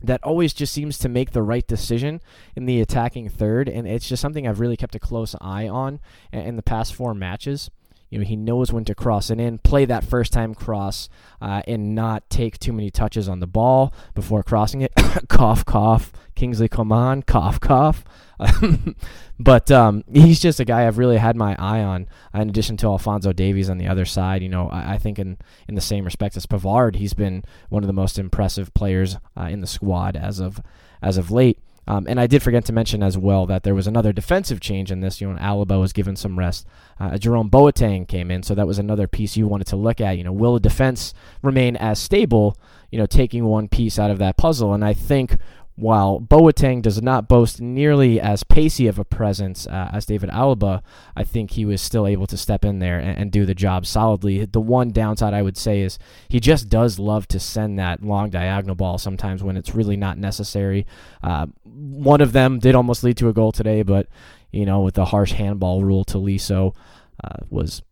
[0.00, 2.20] that always just seems to make the right decision
[2.54, 5.98] in the attacking third, and it's just something I've really kept a close eye on
[6.32, 7.68] in the past four matches.
[8.14, 11.08] You know, he knows when to cross it in, play that first time cross,
[11.42, 14.92] uh, and not take too many touches on the ball before crossing it.
[15.28, 16.12] cough, cough.
[16.36, 18.04] Kingsley Coman, cough, cough.
[19.40, 22.06] but um, he's just a guy I've really had my eye on.
[22.32, 25.36] In addition to Alphonso Davies on the other side, you know, I, I think in
[25.66, 29.48] in the same respect as Pavard, he's been one of the most impressive players uh,
[29.50, 30.60] in the squad as of
[31.02, 31.58] as of late.
[31.86, 34.90] Um, and I did forget to mention as well that there was another defensive change
[34.90, 35.20] in this.
[35.20, 36.66] You know, Alaba was given some rest.
[36.98, 40.16] Uh, Jerome Boateng came in, so that was another piece you wanted to look at.
[40.16, 42.56] You know, will the defense remain as stable?
[42.90, 45.36] You know, taking one piece out of that puzzle, and I think
[45.76, 50.82] while Boateng does not boast nearly as pacey of a presence uh, as David Alaba,
[51.16, 53.84] I think he was still able to step in there and, and, do the job
[53.84, 54.44] solidly.
[54.44, 58.30] The one downside I would say is he just does love to send that long
[58.30, 60.86] diagonal ball sometimes when it's really not necessary.
[61.22, 64.06] Uh, one of them did almost lead to a goal today, but
[64.52, 66.76] you know, with the harsh handball rule, Tolisso
[67.24, 67.82] uh, was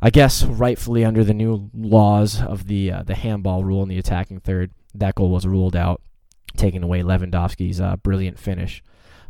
[0.00, 3.98] I guess rightfully under the new laws of the uh, the handball rule in the
[3.98, 6.00] attacking third, that goal was ruled out
[6.56, 8.82] taking away Lewandowski's uh, brilliant finish.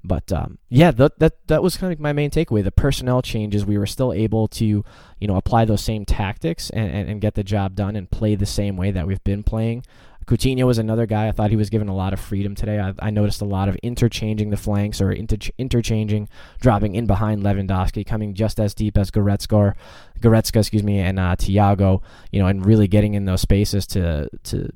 [0.04, 2.62] But um, yeah, that, that that was kind of my main takeaway.
[2.62, 6.90] The personnel changes, we were still able to, you know, apply those same tactics and,
[6.90, 9.84] and, and get the job done and play the same way that we've been playing.
[10.28, 11.26] Coutinho was another guy.
[11.26, 12.78] I thought he was given a lot of freedom today.
[12.78, 16.28] I, I noticed a lot of interchanging the flanks or inter- interchanging,
[16.60, 19.74] dropping in behind Lewandowski, coming just as deep as Goretzka,
[20.20, 22.02] Goretzka, excuse me, and uh, Thiago.
[22.30, 24.70] You know, and really getting in those spaces to to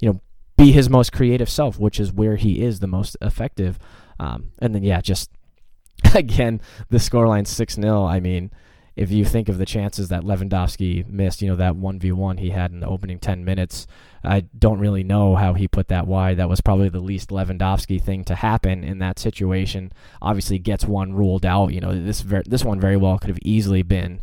[0.00, 0.20] you know
[0.58, 3.78] be his most creative self, which is where he is the most effective.
[4.20, 5.30] Um, and then, yeah, just
[6.14, 8.04] again, the scoreline 6 0.
[8.04, 8.50] I mean,
[8.96, 12.72] if you think of the chances that Lewandowski missed, you know, that 1v1 he had
[12.72, 13.86] in the opening 10 minutes,
[14.24, 16.38] I don't really know how he put that wide.
[16.38, 19.92] That was probably the least Lewandowski thing to happen in that situation.
[20.20, 21.72] Obviously, gets one ruled out.
[21.72, 24.20] You know, this ver- this one very well could have easily been,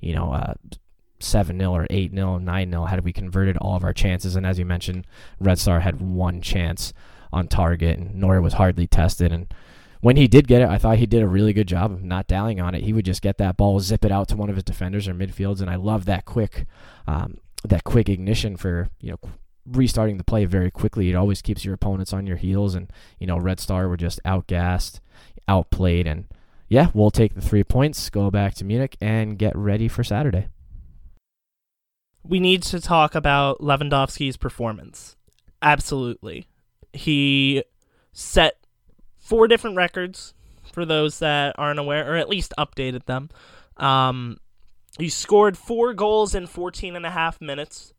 [0.00, 0.54] you know, uh,
[1.20, 4.36] 7 0 or 8 0, 9 0 had we converted all of our chances.
[4.36, 5.06] And as you mentioned,
[5.40, 6.92] Red Star had one chance
[7.32, 9.32] on target, and Neuer was hardly tested.
[9.32, 9.52] And
[10.00, 12.26] when he did get it, I thought he did a really good job of not
[12.26, 12.84] dallying on it.
[12.84, 15.14] He would just get that ball, zip it out to one of his defenders or
[15.14, 16.66] midfields, and I love that quick,
[17.06, 19.30] um, that quick ignition for you know
[19.66, 21.10] restarting the play very quickly.
[21.10, 24.20] It always keeps your opponents on your heels, and you know Red Star were just
[24.24, 25.00] outgassed,
[25.48, 26.26] outplayed, and
[26.68, 30.48] yeah, we'll take the three points, go back to Munich, and get ready for Saturday
[32.28, 35.16] we need to talk about Lewandowski's performance.
[35.62, 36.46] Absolutely.
[36.92, 37.64] He
[38.12, 38.58] set
[39.18, 40.34] four different records
[40.72, 43.30] for those that aren't aware, or at least updated them.
[43.78, 44.38] Um,
[44.98, 47.94] he scored four goals in 14 and a half minutes,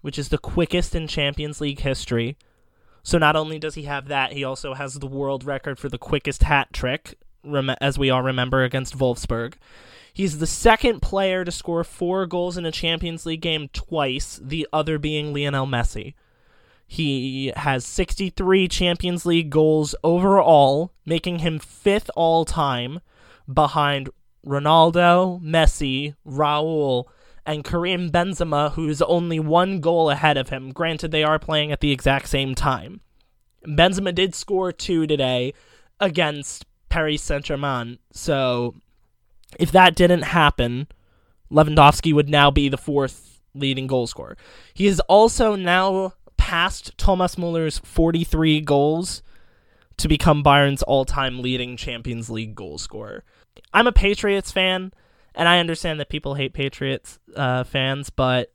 [0.00, 2.36] which is the quickest in Champions League history.
[3.02, 5.98] So not only does he have that, he also has the world record for the
[5.98, 7.18] quickest hat trick,
[7.80, 9.54] as we all remember, against Wolfsburg.
[10.12, 14.68] He's the second player to score four goals in a Champions League game twice, the
[14.72, 16.14] other being Lionel Messi.
[16.86, 23.00] He has 63 Champions League goals overall, making him fifth all time
[23.52, 24.10] behind
[24.46, 27.06] Ronaldo, Messi, Raul,
[27.46, 30.70] and Karim Benzema, who's only one goal ahead of him.
[30.70, 33.00] Granted, they are playing at the exact same time.
[33.66, 35.52] Benzema did score two today
[36.00, 38.76] against Paris Saint Germain, so
[39.58, 40.86] if that didn't happen,
[41.50, 44.36] Lewandowski would now be the fourth leading goal scorer.
[44.74, 49.24] He is also now past Thomas Muller's 43 goals
[49.96, 53.24] to become Bayern's all-time leading Champions League goal scorer.
[53.72, 54.92] I'm a Patriots fan,
[55.34, 58.52] and I understand that people hate Patriots uh, fans, but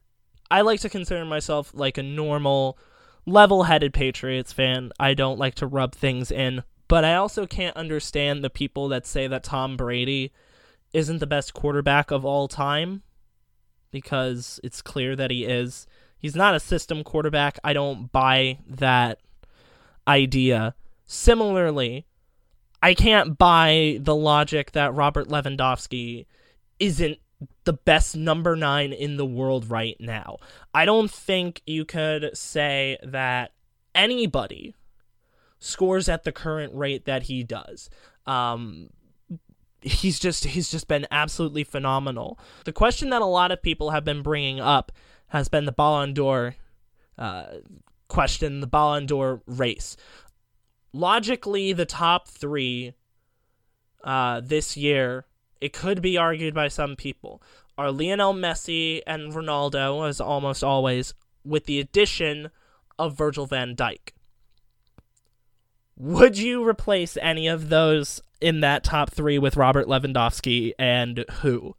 [0.50, 2.78] I like to consider myself like a normal,
[3.26, 4.94] level-headed Patriots fan.
[4.98, 9.08] I don't like to rub things in, but I also can't understand the people that
[9.08, 10.34] say that Tom Brady
[10.92, 13.04] isn't the best quarterback of all time
[13.92, 15.88] because it's clear that he is.
[16.18, 17.60] He's not a system quarterback.
[17.64, 19.20] I don't buy that
[20.08, 20.74] idea.
[21.06, 22.08] Similarly,
[22.82, 26.26] I can't buy the logic that Robert Lewandowski
[26.80, 27.20] isn't
[27.66, 30.38] the best number nine in the world right now.
[30.74, 33.52] I don't think you could say that
[33.94, 34.76] anybody
[35.60, 37.90] scores at the current rate that he does.
[38.26, 38.90] Um,
[39.82, 42.40] he's just he's just been absolutely phenomenal.
[42.66, 44.92] The question that a lot of people have been bringing up
[45.28, 46.56] has been the Ballon d'Or
[47.18, 47.46] uh,
[48.08, 49.96] question, the Ballon d'Or race.
[50.92, 52.94] Logically, the top three
[54.04, 55.26] uh, this year,
[55.62, 57.44] it could be argued by some people,
[57.78, 61.14] are Lionel Messi and Ronaldo, as almost always,
[61.46, 62.50] with the addition
[62.98, 64.14] of Virgil van Dijk.
[66.00, 71.76] Would you replace any of those in that top three with Robert Lewandowski and who?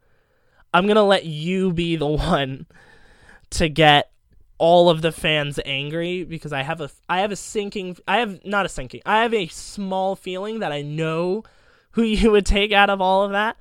[0.74, 2.66] I'm gonna let you be the one
[3.50, 4.10] to get
[4.58, 8.44] all of the fans angry because I have a I have a sinking I have
[8.44, 11.42] not a sinking I have a small feeling that I know
[11.92, 13.56] who you would take out of all of that.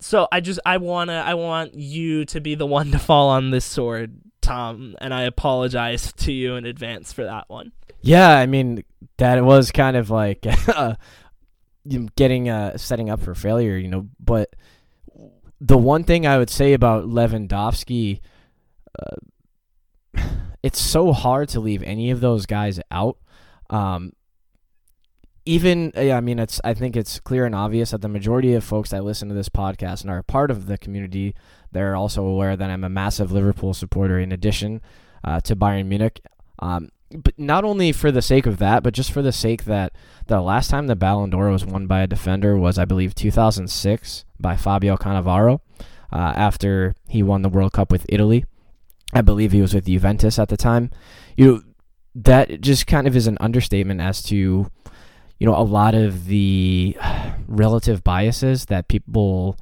[0.00, 3.52] So I just I wanna I want you to be the one to fall on
[3.52, 7.70] this sword, Tom, and I apologize to you in advance for that one.
[8.06, 8.84] Yeah, I mean
[9.18, 10.46] that was kind of like
[12.16, 14.08] getting uh setting up for failure, you know.
[14.20, 14.54] But
[15.60, 18.20] the one thing I would say about Lewandowski,
[18.98, 20.22] uh,
[20.62, 23.18] it's so hard to leave any of those guys out.
[23.70, 24.12] Um,
[25.44, 28.64] even yeah, I mean, it's I think it's clear and obvious that the majority of
[28.64, 31.34] folks that listen to this podcast and are part of the community,
[31.70, 34.18] they're also aware that I'm a massive Liverpool supporter.
[34.18, 34.80] In addition
[35.22, 36.20] uh, to Bayern Munich,
[36.58, 39.92] um, but not only for the sake of that, but just for the sake that
[40.26, 44.24] the last time the Ballon d'Or was won by a defender was, I believe, 2006
[44.40, 45.60] by Fabio Cannavaro
[46.12, 48.44] uh, after he won the World Cup with Italy.
[49.12, 50.90] I believe he was with Juventus at the time.
[51.36, 51.62] You know,
[52.16, 54.36] that just kind of is an understatement as to,
[55.38, 56.96] you know, a lot of the
[57.46, 59.56] relative biases that people.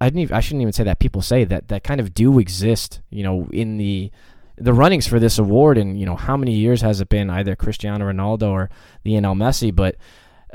[0.00, 0.20] I didn't.
[0.20, 3.00] Even, I shouldn't even say that people say that that kind of do exist.
[3.10, 4.10] You know, in the
[4.58, 7.54] the runnings for this award and you know how many years has it been either
[7.54, 8.70] Cristiano Ronaldo or
[9.04, 9.96] Lionel Messi but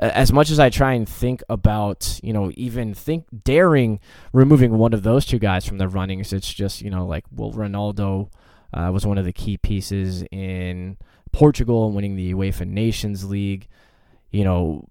[0.01, 3.99] uh, as much as I try and think about you know even think daring
[4.33, 7.51] removing one of those two guys from the runnings it's just you know like well
[7.51, 8.29] Ronaldo
[8.73, 10.97] uh, was one of the key pieces in
[11.31, 13.67] Portugal winning the UEFA Nations League.
[14.31, 14.87] You know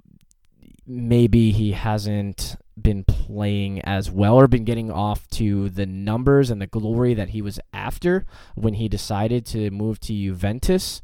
[0.86, 6.60] maybe he hasn't been playing as well or been getting off to the numbers and
[6.60, 11.02] the glory that he was after when he decided to move to Juventus.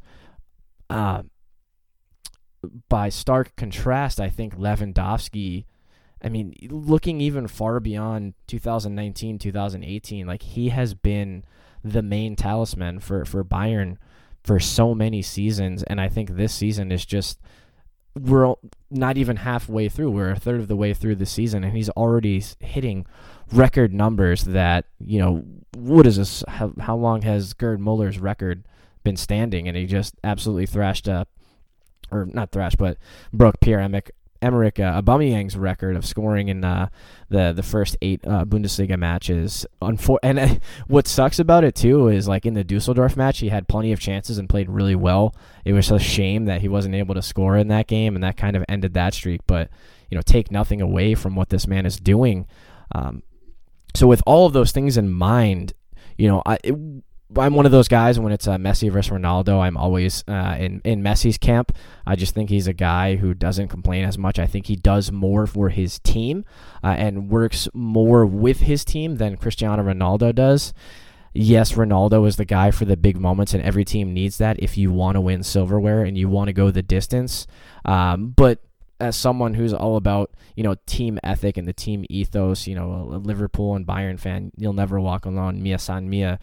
[0.89, 1.23] Uh,
[2.89, 5.65] by stark contrast, I think Lewandowski,
[6.21, 11.43] I mean, looking even far beyond 2019, 2018, like he has been
[11.83, 13.97] the main talisman for, for Bayern
[14.43, 15.83] for so many seasons.
[15.83, 17.39] And I think this season is just
[18.21, 18.55] we're
[18.89, 20.11] not even halfway through.
[20.11, 23.05] We're a third of the way through the season, and he's already hitting
[23.51, 25.43] record numbers that, you know,
[25.75, 26.43] what is this?
[26.47, 28.65] How, how long has Gerd Muller's record
[29.03, 29.67] been standing?
[29.67, 31.29] And he just absolutely thrashed up,
[32.11, 32.97] or not thrashed, but
[33.31, 36.89] broke Pierre Emerick Emerick uh, Aubameyang's record of scoring in uh,
[37.29, 39.65] the the first eight uh, Bundesliga matches.
[39.81, 40.55] Unfor- and uh,
[40.87, 43.99] what sucks about it too is like in the Dusseldorf match, he had plenty of
[43.99, 45.35] chances and played really well.
[45.65, 48.37] It was a shame that he wasn't able to score in that game, and that
[48.37, 49.41] kind of ended that streak.
[49.47, 49.69] But
[50.09, 52.47] you know, take nothing away from what this man is doing.
[52.93, 53.23] Um,
[53.93, 55.73] so with all of those things in mind,
[56.17, 56.75] you know, I, it,
[57.35, 59.59] I'm one of those guys when it's uh, Messi versus Ronaldo.
[59.59, 61.75] I'm always uh, in in Messi's camp.
[62.05, 64.39] I just think he's a guy who doesn't complain as much.
[64.39, 66.45] I think he does more for his team
[66.83, 70.73] uh, and works more with his team than Cristiano Ronaldo does.
[71.33, 74.77] Yes, Ronaldo is the guy for the big moments, and every team needs that if
[74.77, 77.45] you want to win silverware and you want to go the distance.
[77.83, 78.59] Um, but
[78.99, 83.09] as someone who's all about you know team ethic and the team ethos, you know,
[83.11, 85.61] a Liverpool and Bayern fan, you'll never walk alone.
[85.61, 86.39] Mia San Mia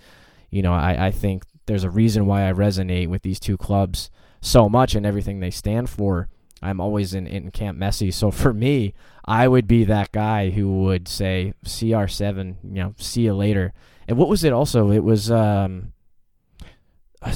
[0.54, 4.08] you know, I, I think there's a reason why I resonate with these two clubs
[4.40, 6.28] so much and everything they stand for.
[6.62, 8.14] I'm always in, in Camp Messi.
[8.14, 13.22] So for me, I would be that guy who would say, CR7, you know, see
[13.22, 13.72] you later.
[14.06, 14.92] And what was it also?
[14.92, 15.92] It was, um,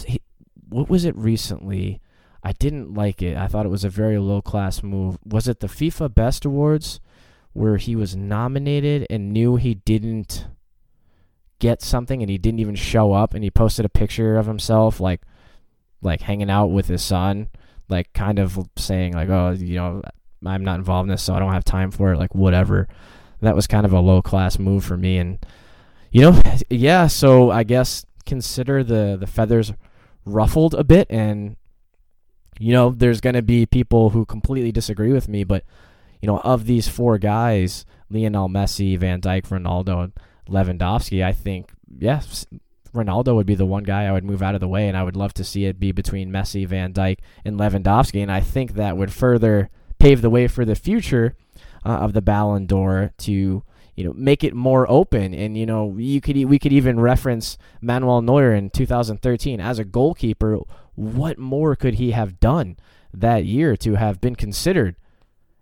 [0.07, 0.21] he,
[0.69, 2.01] what was it recently?
[2.45, 3.37] I didn't like it.
[3.37, 5.19] I thought it was a very low class move.
[5.25, 7.01] Was it the FIFA Best Awards
[7.53, 10.47] where he was nominated and knew he didn't
[11.59, 15.01] get something and he didn't even show up and he posted a picture of himself
[15.01, 15.23] like
[16.03, 17.49] like hanging out with his son
[17.89, 20.03] like kind of saying like oh you know
[20.47, 22.87] I'm not involved in this so I don't have time for it like whatever.
[23.41, 25.45] That was kind of a low class move for me and
[26.13, 29.73] you know yeah so I guess consider the the feathers
[30.25, 31.57] ruffled a bit and
[32.59, 35.65] you know there's going to be people who completely disagree with me but
[36.21, 40.13] you know of these four guys Lionel Messi Van Dijk Ronaldo
[40.49, 42.47] Lewandowski, I think, yes,
[42.95, 45.03] Ronaldo would be the one guy I would move out of the way, and I
[45.03, 48.23] would love to see it be between Messi, Van Dijk, and Lewandowski.
[48.23, 51.37] And I think that would further pave the way for the future
[51.85, 53.63] uh, of the Ballon d'Or to
[53.97, 57.59] you know make it more open and you know you could we could even reference
[57.81, 60.61] Manuel Neuer in 2013 as a goalkeeper
[60.95, 62.77] what more could he have done
[63.13, 64.95] that year to have been considered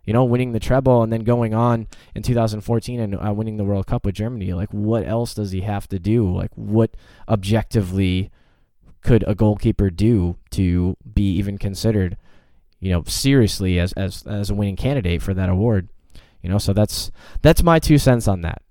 [0.07, 1.85] you know winning the treble and then going on
[2.15, 5.61] in 2014 and uh, winning the World Cup with Germany like what else does he
[5.61, 6.97] have to do like what
[7.29, 8.31] objectively
[9.01, 12.17] could a goalkeeper do to be even considered
[12.79, 15.89] you know seriously as as as a winning candidate for that award
[16.41, 18.61] you know, so that's that's my two cents on that.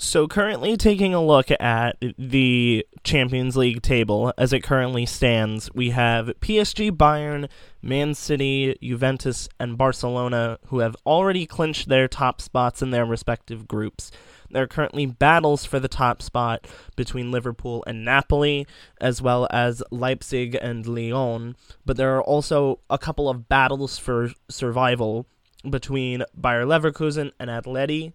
[0.00, 5.90] So, currently taking a look at the Champions League table as it currently stands, we
[5.90, 7.48] have PSG, Bayern,
[7.82, 13.66] Man City, Juventus, and Barcelona who have already clinched their top spots in their respective
[13.66, 14.12] groups.
[14.48, 18.68] There are currently battles for the top spot between Liverpool and Napoli,
[19.00, 24.30] as well as Leipzig and Lyon, but there are also a couple of battles for
[24.48, 25.26] survival
[25.68, 28.12] between Bayer Leverkusen and Atleti,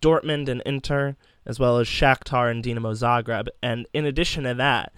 [0.00, 3.48] Dortmund and Inter, as well as Shakhtar and Dinamo Zagreb.
[3.62, 4.92] And in addition to that,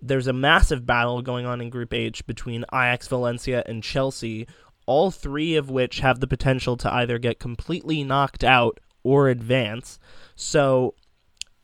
[0.00, 4.46] there's a massive battle going on in Group H between Ajax Valencia and Chelsea,
[4.86, 9.98] all three of which have the potential to either get completely knocked out or advance.
[10.36, 10.94] So,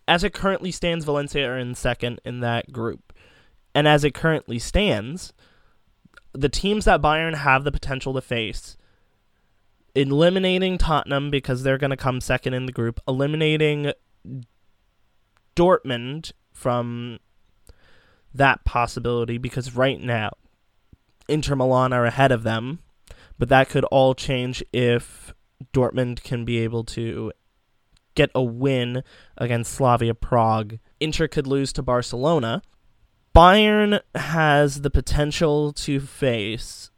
[0.09, 3.13] as it currently stands, Valencia are in second in that group.
[3.75, 5.33] And as it currently stands,
[6.33, 8.77] the teams that Bayern have the potential to face,
[9.95, 13.93] eliminating Tottenham because they're going to come second in the group, eliminating
[15.57, 17.19] Dortmund from
[18.33, 20.31] that possibility because right now
[21.29, 22.81] Inter Milan are ahead of them,
[23.39, 25.33] but that could all change if
[25.73, 27.33] Dortmund can be able to
[28.15, 29.03] get a win
[29.39, 30.79] against Slavia Prague.
[30.99, 32.63] Inter could lose to Barcelona.
[33.35, 36.91] Bayern has the potential to face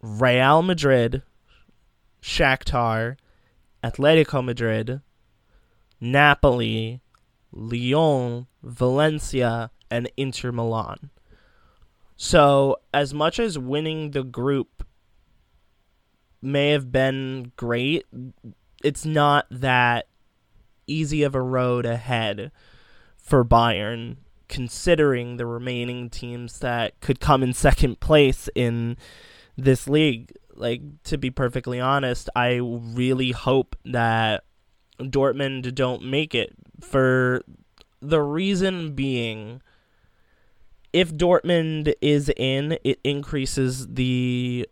[0.00, 1.22] Real Madrid,
[2.22, 3.16] Shakhtar,
[3.82, 5.00] Atletico Madrid,
[6.00, 7.00] Napoli,
[7.52, 11.10] Lyon, Valencia, and Inter Milan.
[12.16, 14.84] So, as much as winning the group
[16.42, 18.06] may have been great,
[18.82, 20.08] it's not that
[20.86, 22.50] easy of a road ahead
[23.16, 24.16] for Bayern
[24.48, 28.96] considering the remaining teams that could come in second place in
[29.56, 30.32] this league.
[30.58, 34.44] Like to be perfectly honest, I really hope that
[35.00, 37.42] Dortmund don't make it for
[38.00, 39.62] the reason being
[40.92, 44.68] if Dortmund is in, it increases the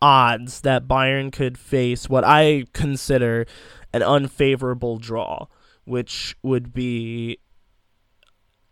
[0.00, 3.46] odds that Bayern could face what I consider
[3.92, 5.46] an unfavorable draw,
[5.84, 7.38] which would be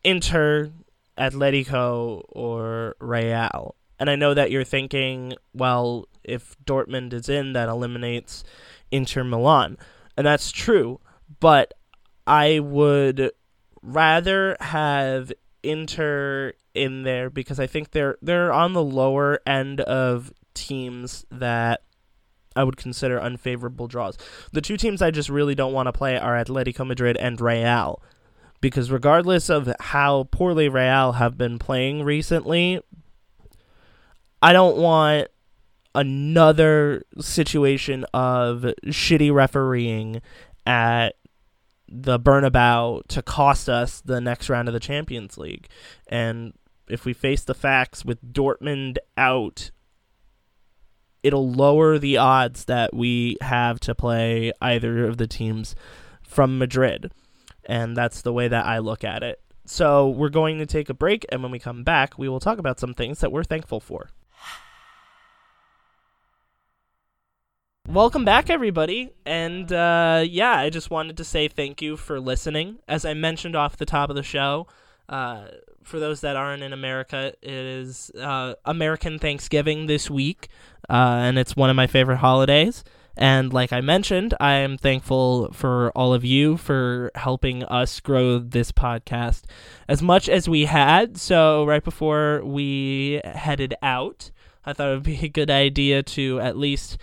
[0.04, 0.72] Inter,
[1.18, 3.74] Atletico, or Real.
[4.02, 8.42] And I know that you're thinking, well, if Dortmund is in, that eliminates
[8.90, 9.78] Inter Milan.
[10.16, 10.98] And that's true,
[11.38, 11.72] but
[12.26, 13.30] I would
[13.80, 15.32] rather have
[15.62, 21.82] Inter in there because I think they're they're on the lower end of teams that
[22.56, 24.18] I would consider unfavorable draws.
[24.50, 28.02] The two teams I just really don't want to play are Atletico Madrid and Real.
[28.60, 32.80] Because regardless of how poorly Real have been playing recently,
[34.42, 35.28] I don't want
[35.94, 40.20] another situation of shitty refereeing
[40.66, 41.16] at
[41.88, 45.68] the Bernabéu to cost us the next round of the Champions League.
[46.08, 46.54] And
[46.88, 49.70] if we face the facts with Dortmund out
[51.22, 55.74] it'll lower the odds that we have to play either of the teams
[56.22, 57.12] from Madrid.
[57.64, 59.40] And that's the way that I look at it.
[59.64, 62.58] So we're going to take a break, and when we come back, we will talk
[62.58, 64.10] about some things that we're thankful for.
[67.88, 69.12] Welcome back, everybody.
[69.26, 72.78] And uh, yeah, I just wanted to say thank you for listening.
[72.86, 74.68] As I mentioned off the top of the show,
[75.08, 75.48] uh,
[75.82, 80.48] for those that aren't in America, it is uh, American Thanksgiving this week,
[80.88, 82.84] uh, and it's one of my favorite holidays.
[83.16, 88.38] And like I mentioned, I am thankful for all of you for helping us grow
[88.38, 89.42] this podcast
[89.88, 91.18] as much as we had.
[91.18, 94.30] So, right before we headed out,
[94.64, 96.96] I thought it would be a good idea to at least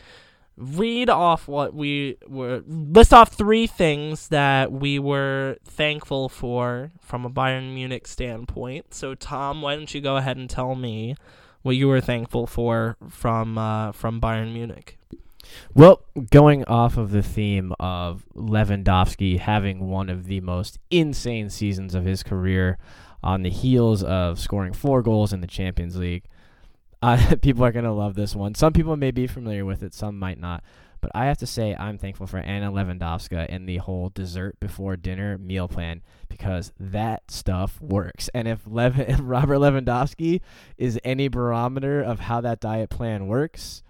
[0.60, 7.26] read off what we were list off three things that we were thankful for from
[7.26, 8.93] a Bayern Munich standpoint.
[8.93, 11.16] So Tom, why don't you go ahead and tell me
[11.62, 14.97] what you were thankful for from uh, from Bayern Munich?
[15.74, 21.95] Well, going off of the theme of Lewandowski having one of the most insane seasons
[21.95, 22.78] of his career
[23.24, 26.26] on the heels of scoring four goals in the Champions League,
[27.02, 28.56] Uh, people are gonna love this one.
[28.56, 30.64] Some people may be familiar with it, some might not.
[31.02, 34.97] But I have to say, I'm thankful for Anna Lewandowska and the whole dessert before
[34.97, 38.30] dinner meal plan because that stuff works.
[38.34, 40.41] And if, Robert Lewandowski
[40.78, 43.82] is any barometer of how that diet plan works,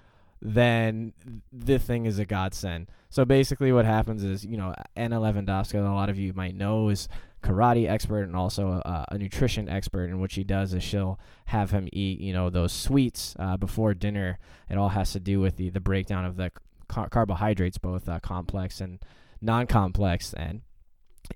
[0.41, 1.14] then
[1.51, 2.89] the thing is a godsend.
[3.10, 6.89] So basically, what happens is, you know, Anna Lewandowska, a lot of you might know,
[6.89, 7.07] is
[7.41, 10.09] karate expert and also a, a nutrition expert.
[10.09, 13.93] And what she does is she'll have him eat, you know, those sweets uh, before
[13.93, 14.39] dinner.
[14.69, 16.51] It all has to do with the the breakdown of the
[16.87, 18.99] car- carbohydrates, both uh, complex and
[19.41, 20.61] non-complex, and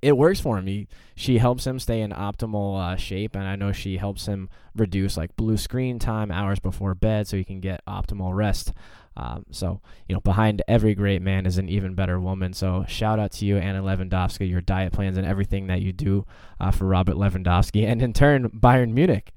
[0.02, 0.68] it works for him.
[0.68, 4.50] He, she helps him stay in optimal uh, shape, and I know she helps him
[4.76, 8.74] reduce like blue screen time hours before bed, so he can get optimal rest.
[9.16, 12.54] Um, so you know, behind every great man is an even better woman.
[12.54, 16.26] So shout out to you, Anna Lewandowski, your diet plans and everything that you do
[16.60, 19.32] uh, for Robert Lewandowski, and in turn Bayern Munich.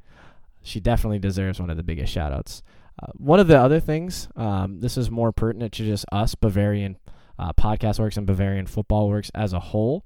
[0.62, 2.62] She definitely deserves one of the biggest shout outs.
[3.00, 6.98] Uh, one of the other things, um, this is more pertinent to just us, Bavarian
[7.38, 10.04] uh, Podcast Works and Bavarian Football Works as a whole.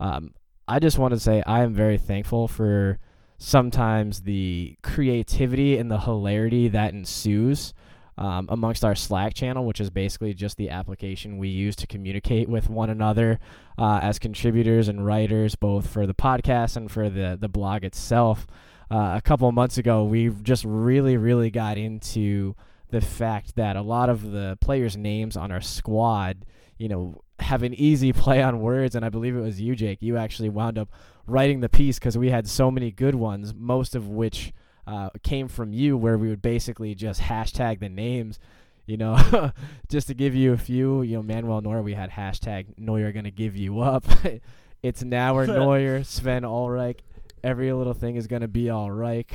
[0.00, 0.34] Um,
[0.66, 2.98] I just want to say I am very thankful for
[3.38, 7.72] sometimes the creativity and the hilarity that ensues
[8.18, 12.48] um, amongst our Slack channel, which is basically just the application we use to communicate
[12.48, 13.38] with one another
[13.78, 18.46] uh, as contributors and writers, both for the podcast and for the, the blog itself
[18.92, 22.54] uh, a couple months ago, we just really, really got into
[22.90, 26.44] the fact that a lot of the players' names on our squad,
[26.76, 28.94] you know, have an easy play on words.
[28.94, 30.02] And I believe it was you, Jake.
[30.02, 30.90] You actually wound up
[31.26, 34.52] writing the piece because we had so many good ones, most of which
[34.86, 38.38] uh, came from you, where we would basically just hashtag the names.
[38.86, 39.52] You know,
[39.88, 43.30] just to give you a few, you know, Manuel Neuer, we had hashtag Neuer gonna
[43.30, 44.04] give you up.
[44.82, 46.98] it's now or Neuer, Sven Ulreich,
[47.44, 49.30] every little thing is gonna be all right.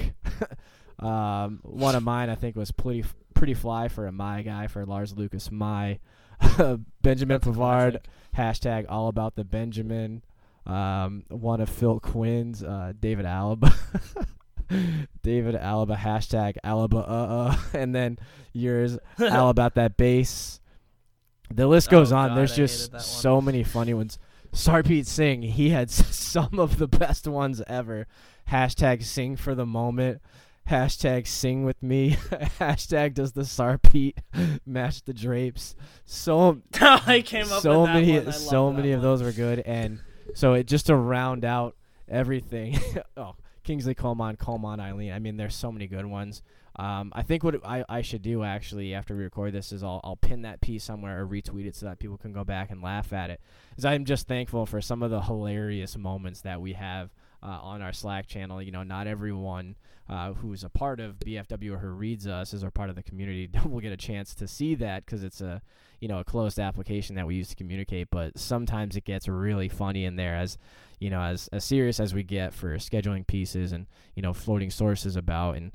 [1.00, 4.86] um, one of mine I think was pretty pretty fly for a my guy for
[4.86, 6.00] Lars Lucas my
[7.02, 8.00] Benjamin Pavard
[8.36, 10.24] hashtag all about the Benjamin.
[10.66, 13.74] Um, one of Phil Quinn's uh, David Alaba.
[15.24, 17.12] David Alaba hashtag Alaba uh
[17.52, 18.18] uh and then
[18.54, 20.60] yours all about that bass.
[21.54, 22.30] The list goes Oh, on.
[22.30, 23.02] God, There's I just one.
[23.02, 24.20] so many funny ones.
[24.54, 28.08] Sarpreet Singh, he had some of the best ones ever.
[28.50, 30.22] Hashtag sing for the moment.
[30.70, 32.12] Hashtag sing with me.
[32.60, 34.18] Hashtag does the Sarpeet
[34.66, 35.76] match the drapes.
[36.06, 38.34] So I came up so with that many one.
[38.34, 39.10] So many that of one.
[39.12, 40.00] those were good and
[40.34, 41.76] so it just to round out
[42.10, 42.78] everything
[43.18, 43.36] oh
[43.68, 45.12] Kingsley Coman coleman eileen.
[45.12, 46.42] I mean there's so many good ones.
[46.78, 50.00] Um, i think what I, I should do actually after we record this is I'll,
[50.06, 52.82] I'll pin that piece somewhere or retweet it so that people can go back and
[52.82, 53.42] laugh at it.
[53.78, 57.10] Is i'm just thankful for some of the hilarious moments that we have
[57.44, 58.62] uh, on our slack channel.
[58.62, 59.76] You know not everyone
[60.10, 63.04] uh, who's a part of bfw or who reads us is a part of the
[63.04, 65.62] community will get a chance to see that because it's a
[66.00, 69.68] you know a closed application that we use to communicate but sometimes it gets really
[69.68, 70.58] funny in there as
[71.00, 74.70] you know as as serious as we get for scheduling pieces and you know floating
[74.70, 75.56] sources about.
[75.58, 75.72] And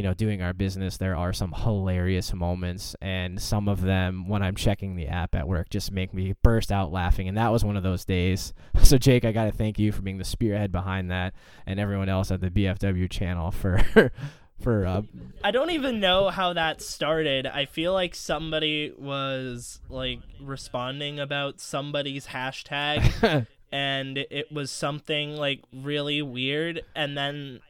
[0.00, 4.42] you know doing our business there are some hilarious moments and some of them when
[4.42, 7.66] i'm checking the app at work just make me burst out laughing and that was
[7.66, 10.72] one of those days so jake i got to thank you for being the spearhead
[10.72, 11.34] behind that
[11.66, 13.78] and everyone else at the bfw channel for
[14.58, 15.02] for uh,
[15.44, 17.46] I don't even know how that started.
[17.46, 25.60] I feel like somebody was like responding about somebody's hashtag and it was something like
[25.72, 27.60] really weird and then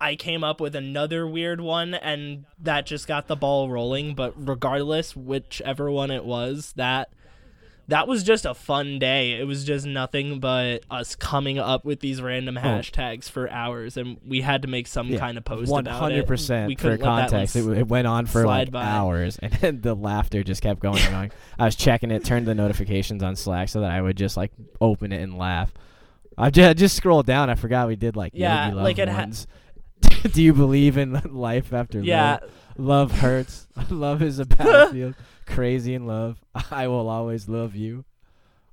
[0.00, 4.34] I came up with another weird one and that just got the ball rolling, but
[4.36, 7.10] regardless whichever one it was, that
[7.88, 9.32] that was just a fun day.
[9.32, 12.60] It was just nothing but us coming up with these random oh.
[12.60, 16.00] hashtags for hours, and we had to make some Yeah, kind of post One about
[16.00, 16.26] hundred it.
[16.26, 17.56] for couldn't let that context.
[17.56, 18.84] It, it went on for like by.
[18.84, 21.32] hours, and then the laughter just kept going and going.
[21.58, 24.52] I was checking it, turned the notifications on Slack so that I would just like
[24.80, 25.72] open it and laugh.
[26.36, 27.50] I just, just scrolled down.
[27.50, 29.46] I forgot we did like Yeah, Love like it ha- ones.
[30.32, 32.50] Do you believe in life after Yeah, love?
[32.76, 33.66] Love hurts.
[33.90, 35.14] love is a battlefield.
[35.46, 36.38] Crazy in love.
[36.70, 38.04] I will always love you.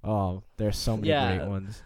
[0.04, 1.38] Oh, there's so many Yeah.
[1.38, 1.84] great ones.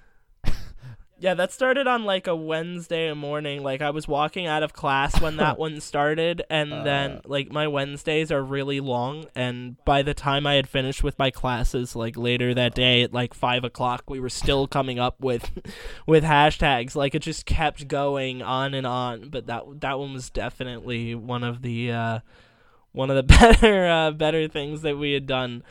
[1.19, 1.33] Yeah.
[1.33, 3.63] That started on like a Wednesday morning.
[3.63, 6.83] Like I was walking out of class when that one started, and Uh.
[6.83, 9.25] then like my Wednesdays are really long.
[9.35, 13.13] And by the time I had finished with my classes, like later that day at
[13.13, 15.51] like five o'clock, we were still coming up with
[16.07, 16.95] with hashtags.
[16.95, 19.29] Like it just kept going on and on.
[19.29, 22.19] But that that one was definitely one of the uh,
[22.91, 25.63] one of the better uh, better things that we had done.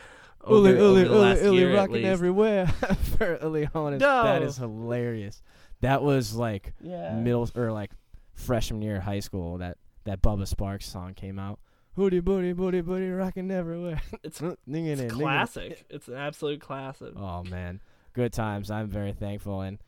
[0.47, 2.67] Over, Uli, over Uli, the Uli, last Uli year at rocking everywhere
[3.19, 4.01] for Uli Hoeneß.
[4.01, 4.47] No.
[4.47, 5.43] is hilarious.
[5.81, 7.15] That was like Yeah.
[7.15, 7.91] middle or like
[8.35, 9.59] freshman year of high school.
[9.59, 11.59] That that Bubba Sparxxx song came out.
[11.97, 14.01] Hootie booty booty booty rocking everywhere.
[14.23, 15.85] It's, it it's it classic.
[15.91, 17.13] It's an absolute classic.
[17.17, 17.81] Oh man,
[18.13, 18.71] good times.
[18.71, 19.79] I'm very thankful, and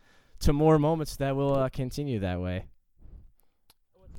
[0.41, 2.67] to more moments that will uh, continue that way.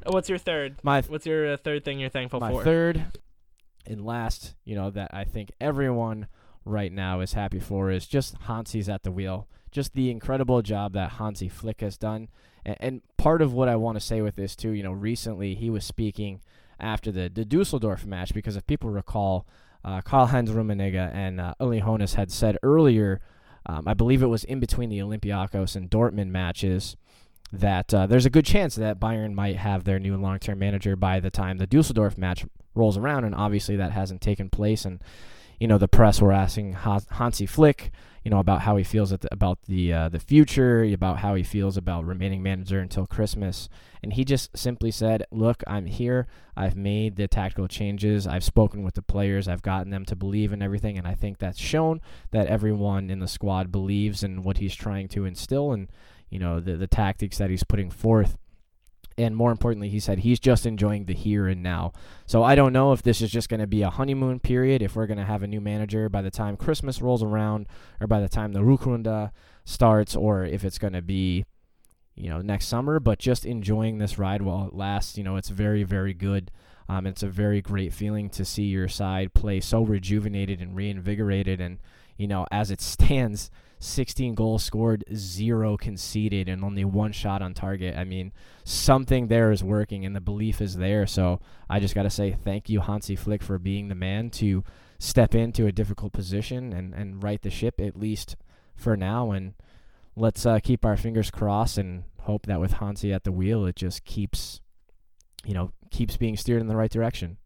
[0.05, 0.77] What's your third?
[0.83, 2.51] My What's your uh, third thing you're thankful for?
[2.51, 3.05] my third
[3.87, 6.27] and last, you know, that I think everyone
[6.65, 9.47] right now is happy for is just Hansi's at the wheel.
[9.71, 12.29] Just the incredible job that Hansi Flick has done.
[12.65, 15.55] And, and part of what I want to say with this, too, you know, recently
[15.55, 16.41] he was speaking
[16.79, 19.45] after the, the Dusseldorf match because if people recall,
[19.83, 23.21] uh, Karl-Heinz Rummenigge and uh, Uli Hoeneß had said earlier,
[23.65, 26.97] um, I believe it was in between the Olympiacos and Dortmund matches,
[27.51, 31.19] that uh, there's a good chance that Bayern might have their new long-term manager by
[31.19, 32.45] the time the Dusseldorf match
[32.77, 34.85] rolls around, and obviously that hasn't taken place.
[34.85, 35.01] And
[35.59, 37.91] you know, the press were asking Hansi Flick,
[38.23, 41.43] you know, about how he feels the, about the uh, the future, about how he
[41.43, 43.67] feels about remaining manager until Christmas,
[44.03, 46.27] and he just simply said, "Look, I'm here.
[46.55, 48.27] I've made the tactical changes.
[48.27, 49.47] I've spoken with the players.
[49.47, 52.01] I've gotten them to believe in everything, and I think that's shown
[52.31, 55.87] that everyone in the squad believes in what he's trying to instill and."
[56.29, 58.37] you know the the tactics that he's putting forth
[59.17, 61.91] and more importantly he said he's just enjoying the here and now.
[62.25, 64.95] So i don't know if this is just going to be a honeymoon period if
[64.95, 67.67] we're going to have a new manager by the time christmas rolls around
[67.99, 69.31] or by the time the Rückrunde
[69.65, 71.45] starts or if it's going to be
[72.15, 75.49] you know next summer but just enjoying this ride while it lasts you know it's
[75.49, 76.51] very very good.
[76.89, 81.59] Um, it's a very great feeling to see your side play so rejuvenated and reinvigorated
[81.59, 81.79] and
[82.17, 87.53] you know as it stands 16 goals scored, zero conceded, and only one shot on
[87.53, 87.95] target.
[87.95, 91.05] I mean, something there is working, and the belief is there.
[91.05, 94.63] So I just got to say thank you, Hansi Flick, for being the man to
[94.99, 98.35] step into a difficult position and, and right the ship, at least
[98.75, 99.31] for now.
[99.31, 99.53] And
[100.15, 103.75] let's uh, keep our fingers crossed and hope that with Hansi at the wheel, it
[103.75, 104.61] just keeps,
[105.45, 107.37] you know, keeps being steered in the right direction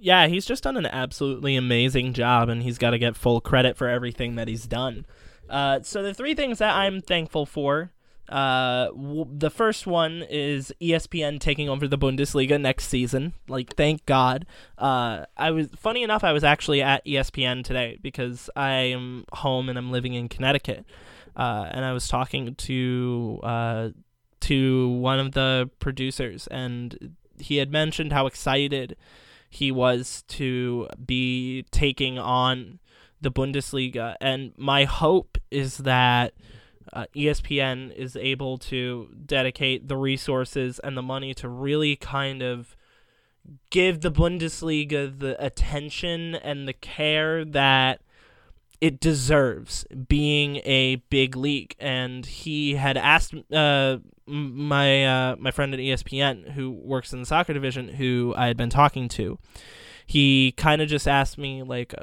[0.00, 3.76] yeah, he's just done an absolutely amazing job, and he's got to get full credit
[3.76, 5.06] for everything that he's done.
[5.48, 7.92] Uh, so the three things that I'm thankful for.
[8.28, 13.34] Uh, w- the first one is ESPN taking over the Bundesliga next season.
[13.48, 14.46] Like, thank God.
[14.78, 16.22] Uh, I was funny enough.
[16.22, 20.84] I was actually at ESPN today because I am home and I'm living in Connecticut,
[21.34, 23.88] uh, and I was talking to uh,
[24.42, 28.96] to one of the producers, and he had mentioned how excited
[29.50, 32.78] he was to be taking on
[33.20, 34.14] the Bundesliga.
[34.20, 36.32] And my hope is that
[36.92, 42.76] uh, ESPN is able to dedicate the resources and the money to really kind of
[43.70, 48.00] give the Bundesliga the attention and the care that
[48.80, 51.74] it deserves being a big league.
[51.78, 57.26] And he had asked uh, my uh, my friend at ESPN who works in the
[57.26, 59.38] soccer division, who I had been talking to.
[60.06, 61.94] He kind of just asked me like,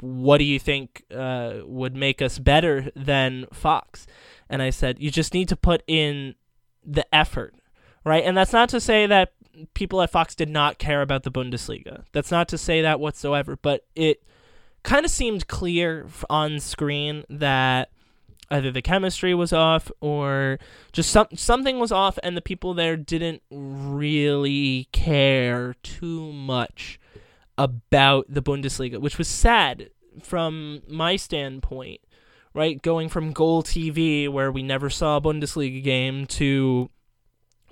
[0.00, 4.06] "What do you think uh, would make us better than Fox?"
[4.48, 6.34] And I said, "You just need to put in
[6.84, 7.54] the effort."
[8.04, 8.24] Right?
[8.24, 9.32] And that's not to say that
[9.74, 12.04] people at Fox did not care about the Bundesliga.
[12.12, 14.24] That's not to say that whatsoever, but it
[14.82, 17.90] kind of seemed clear on screen that
[18.50, 20.58] either the chemistry was off or
[20.92, 27.00] just some something was off and the people there didn't really care too much
[27.56, 29.90] about the Bundesliga, which was sad
[30.22, 32.00] from my standpoint,
[32.54, 32.80] right?
[32.82, 36.90] Going from GolTV where we never saw a Bundesliga game to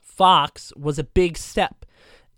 [0.02, 1.84] Fox was a big step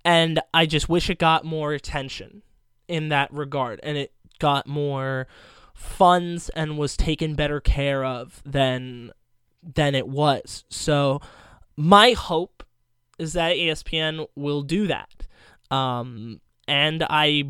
[0.04, 2.42] and I just wish it got more attention
[2.88, 4.12] in that regard and it
[4.42, 5.28] got more
[5.72, 9.12] funds and was taken better care of than
[9.62, 10.64] than it was.
[10.68, 11.20] So
[11.76, 12.64] my hope
[13.20, 15.28] is that ESPN will do that.
[15.70, 17.44] Um, and I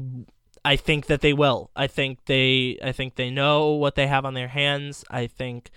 [0.65, 1.71] I think that they will.
[1.75, 5.03] I think they I think they know what they have on their hands.
[5.11, 5.71] I think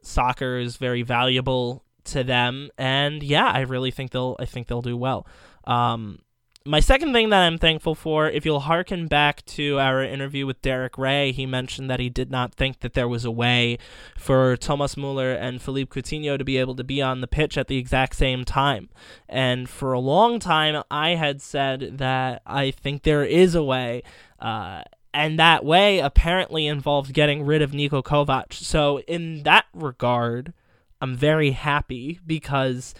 [0.00, 4.82] soccer is very valuable to them and yeah, I really think they'll I think they'll
[4.82, 5.26] do well.
[5.64, 6.20] Um,
[6.64, 10.62] my second thing that I'm thankful for, if you'll hearken back to our interview with
[10.62, 13.78] Derek Rae, he mentioned that he did not think that there was a way
[14.16, 17.68] for Thomas Muller and Philippe Coutinho to be able to be on the pitch at
[17.68, 18.88] the exact same time.
[19.28, 24.02] And for a long time, I had said that I think there is a way.
[24.38, 24.82] Uh,
[25.14, 28.52] and that way apparently involved getting rid of Niko Kovac.
[28.52, 30.52] So, in that regard,
[31.00, 32.94] I'm very happy because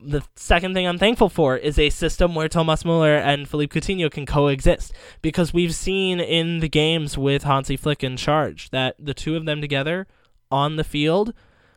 [0.00, 4.10] the second thing I'm thankful for is a system where Thomas Muller and Philippe Coutinho
[4.10, 4.92] can coexist
[5.22, 9.46] because we've seen in the games with Hansi Flick in charge that the two of
[9.46, 10.06] them together
[10.50, 11.32] on the field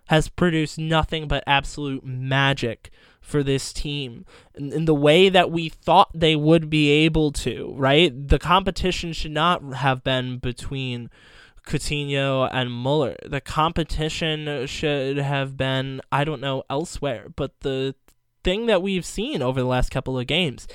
[0.08, 2.90] has produced nothing but absolute magic
[3.22, 7.74] for this team in, in, the way that we thought they would be able to,
[7.76, 8.28] right?
[8.30, 11.10] The competition should not have been between
[11.66, 13.18] Coutinho and Muller.
[13.26, 17.28] The competition should have been, I don't know, elsewhere.
[17.36, 17.96] But the
[18.48, 20.70] thing that we've seen over the last couple of games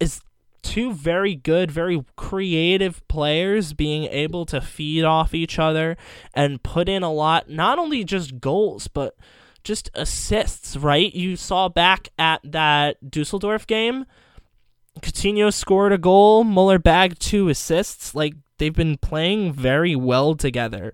[0.00, 0.22] is
[0.60, 5.96] two very good, very creative players being able to feed off each other
[6.34, 9.14] and put in a lot, not only just goals, but
[9.62, 11.14] just assists, right?
[11.14, 14.04] You saw back at that Dusseldorf game,
[15.00, 18.16] Coutinho scored a goal, Muller bagged two assists.
[18.16, 20.92] Like, they've been playing very well together.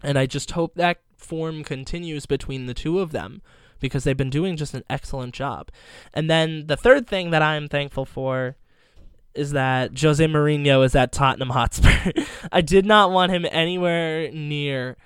[0.00, 3.42] And I just hope that form continues between the two of them
[3.80, 5.70] because they've been doing just an excellent job.
[6.14, 8.56] And then the third thing that I'm thankful for
[9.34, 12.12] is that Jose Mourinho is at Tottenham Hotspur.
[12.52, 14.96] I did not want him anywhere near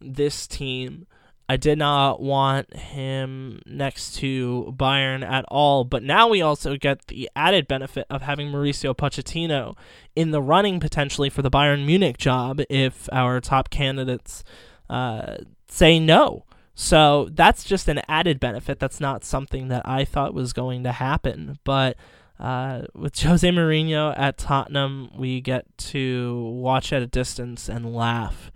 [0.00, 1.06] this team.
[1.48, 7.08] I did not want him next to Bayern at all, but now we also get
[7.08, 9.76] the added benefit of having Mauricio Pochettino
[10.14, 14.44] in the running potentially for the Bayern Munich job if our top candidates
[14.88, 16.44] uh, say no.
[16.82, 18.78] So that's just an added benefit.
[18.78, 21.98] That's not something that I thought was going to happen, but
[22.38, 28.50] uh, with Jose Mourinho at Tottenham, we get to watch at a distance and laugh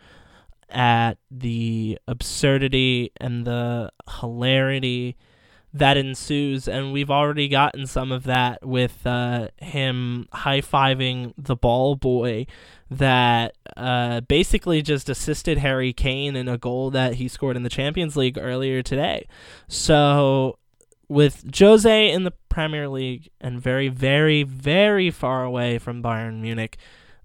[0.71, 5.19] at the absurdity and the hilarity
[5.75, 11.57] that ensues, and we've already gotten some of that with uh, him high fiving the
[11.57, 12.47] ball boy
[12.89, 17.69] that uh, basically just assisted Harry Kane in a goal that he scored in the
[17.69, 19.27] Champions League earlier today.
[19.67, 20.59] So
[21.09, 26.77] with Jose in the Premier League and very, very, very far away from Bayern Munich,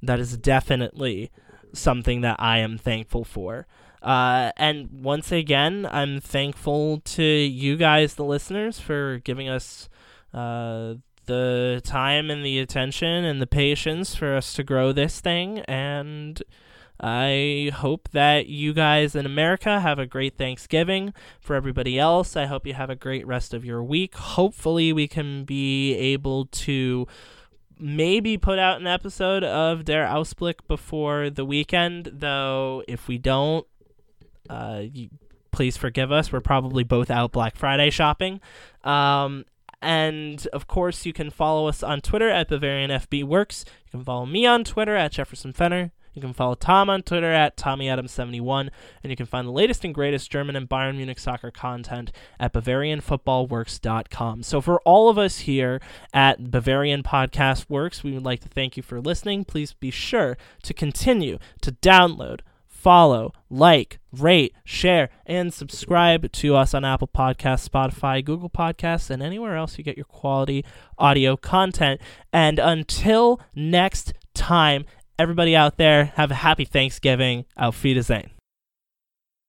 [0.01, 1.31] that is definitely
[1.71, 3.67] something that I am thankful for.
[4.01, 9.89] Uh, and once again, I'm thankful to you guys, the listeners, for giving us
[10.33, 10.95] uh,
[11.25, 15.59] the time and the attention and the patience for us to grow this thing.
[15.59, 16.41] And
[16.99, 21.13] I hope that you guys in America have a great Thanksgiving.
[21.39, 24.15] For everybody else, I hope you have a great rest of your week.
[24.15, 27.07] Hopefully, we can be able to
[27.79, 33.65] maybe put out an episode of Der Ausblick before the weekend, though if we don't,
[34.49, 35.09] uh, you,
[35.51, 36.31] please forgive us.
[36.31, 38.41] We're probably both out Black Friday shopping.
[38.83, 39.45] Um,
[39.81, 43.63] and of course, you can follow us on Twitter at Bavarian FB Works.
[43.85, 45.91] You can follow me on Twitter at Jefferson Fenner.
[46.13, 48.69] You can follow Tom on Twitter at TommyAdams71,
[49.03, 52.51] and you can find the latest and greatest German and Bayern Munich soccer content at
[52.51, 54.43] BavarianFootballWorks.com.
[54.43, 55.79] So, for all of us here
[56.13, 59.45] at Bavarian Podcast Works, we would like to thank you for listening.
[59.45, 62.41] Please be sure to continue to download,
[62.81, 69.21] follow, like, rate, share, and subscribe to us on Apple Podcasts, Spotify, Google Podcasts, and
[69.21, 70.63] anywhere else you get your quality
[70.97, 71.99] audio content.
[72.31, 74.85] And until next time,
[75.17, 77.45] everybody out there, have a happy Thanksgiving.
[77.57, 78.38] Auf Wiedersehen.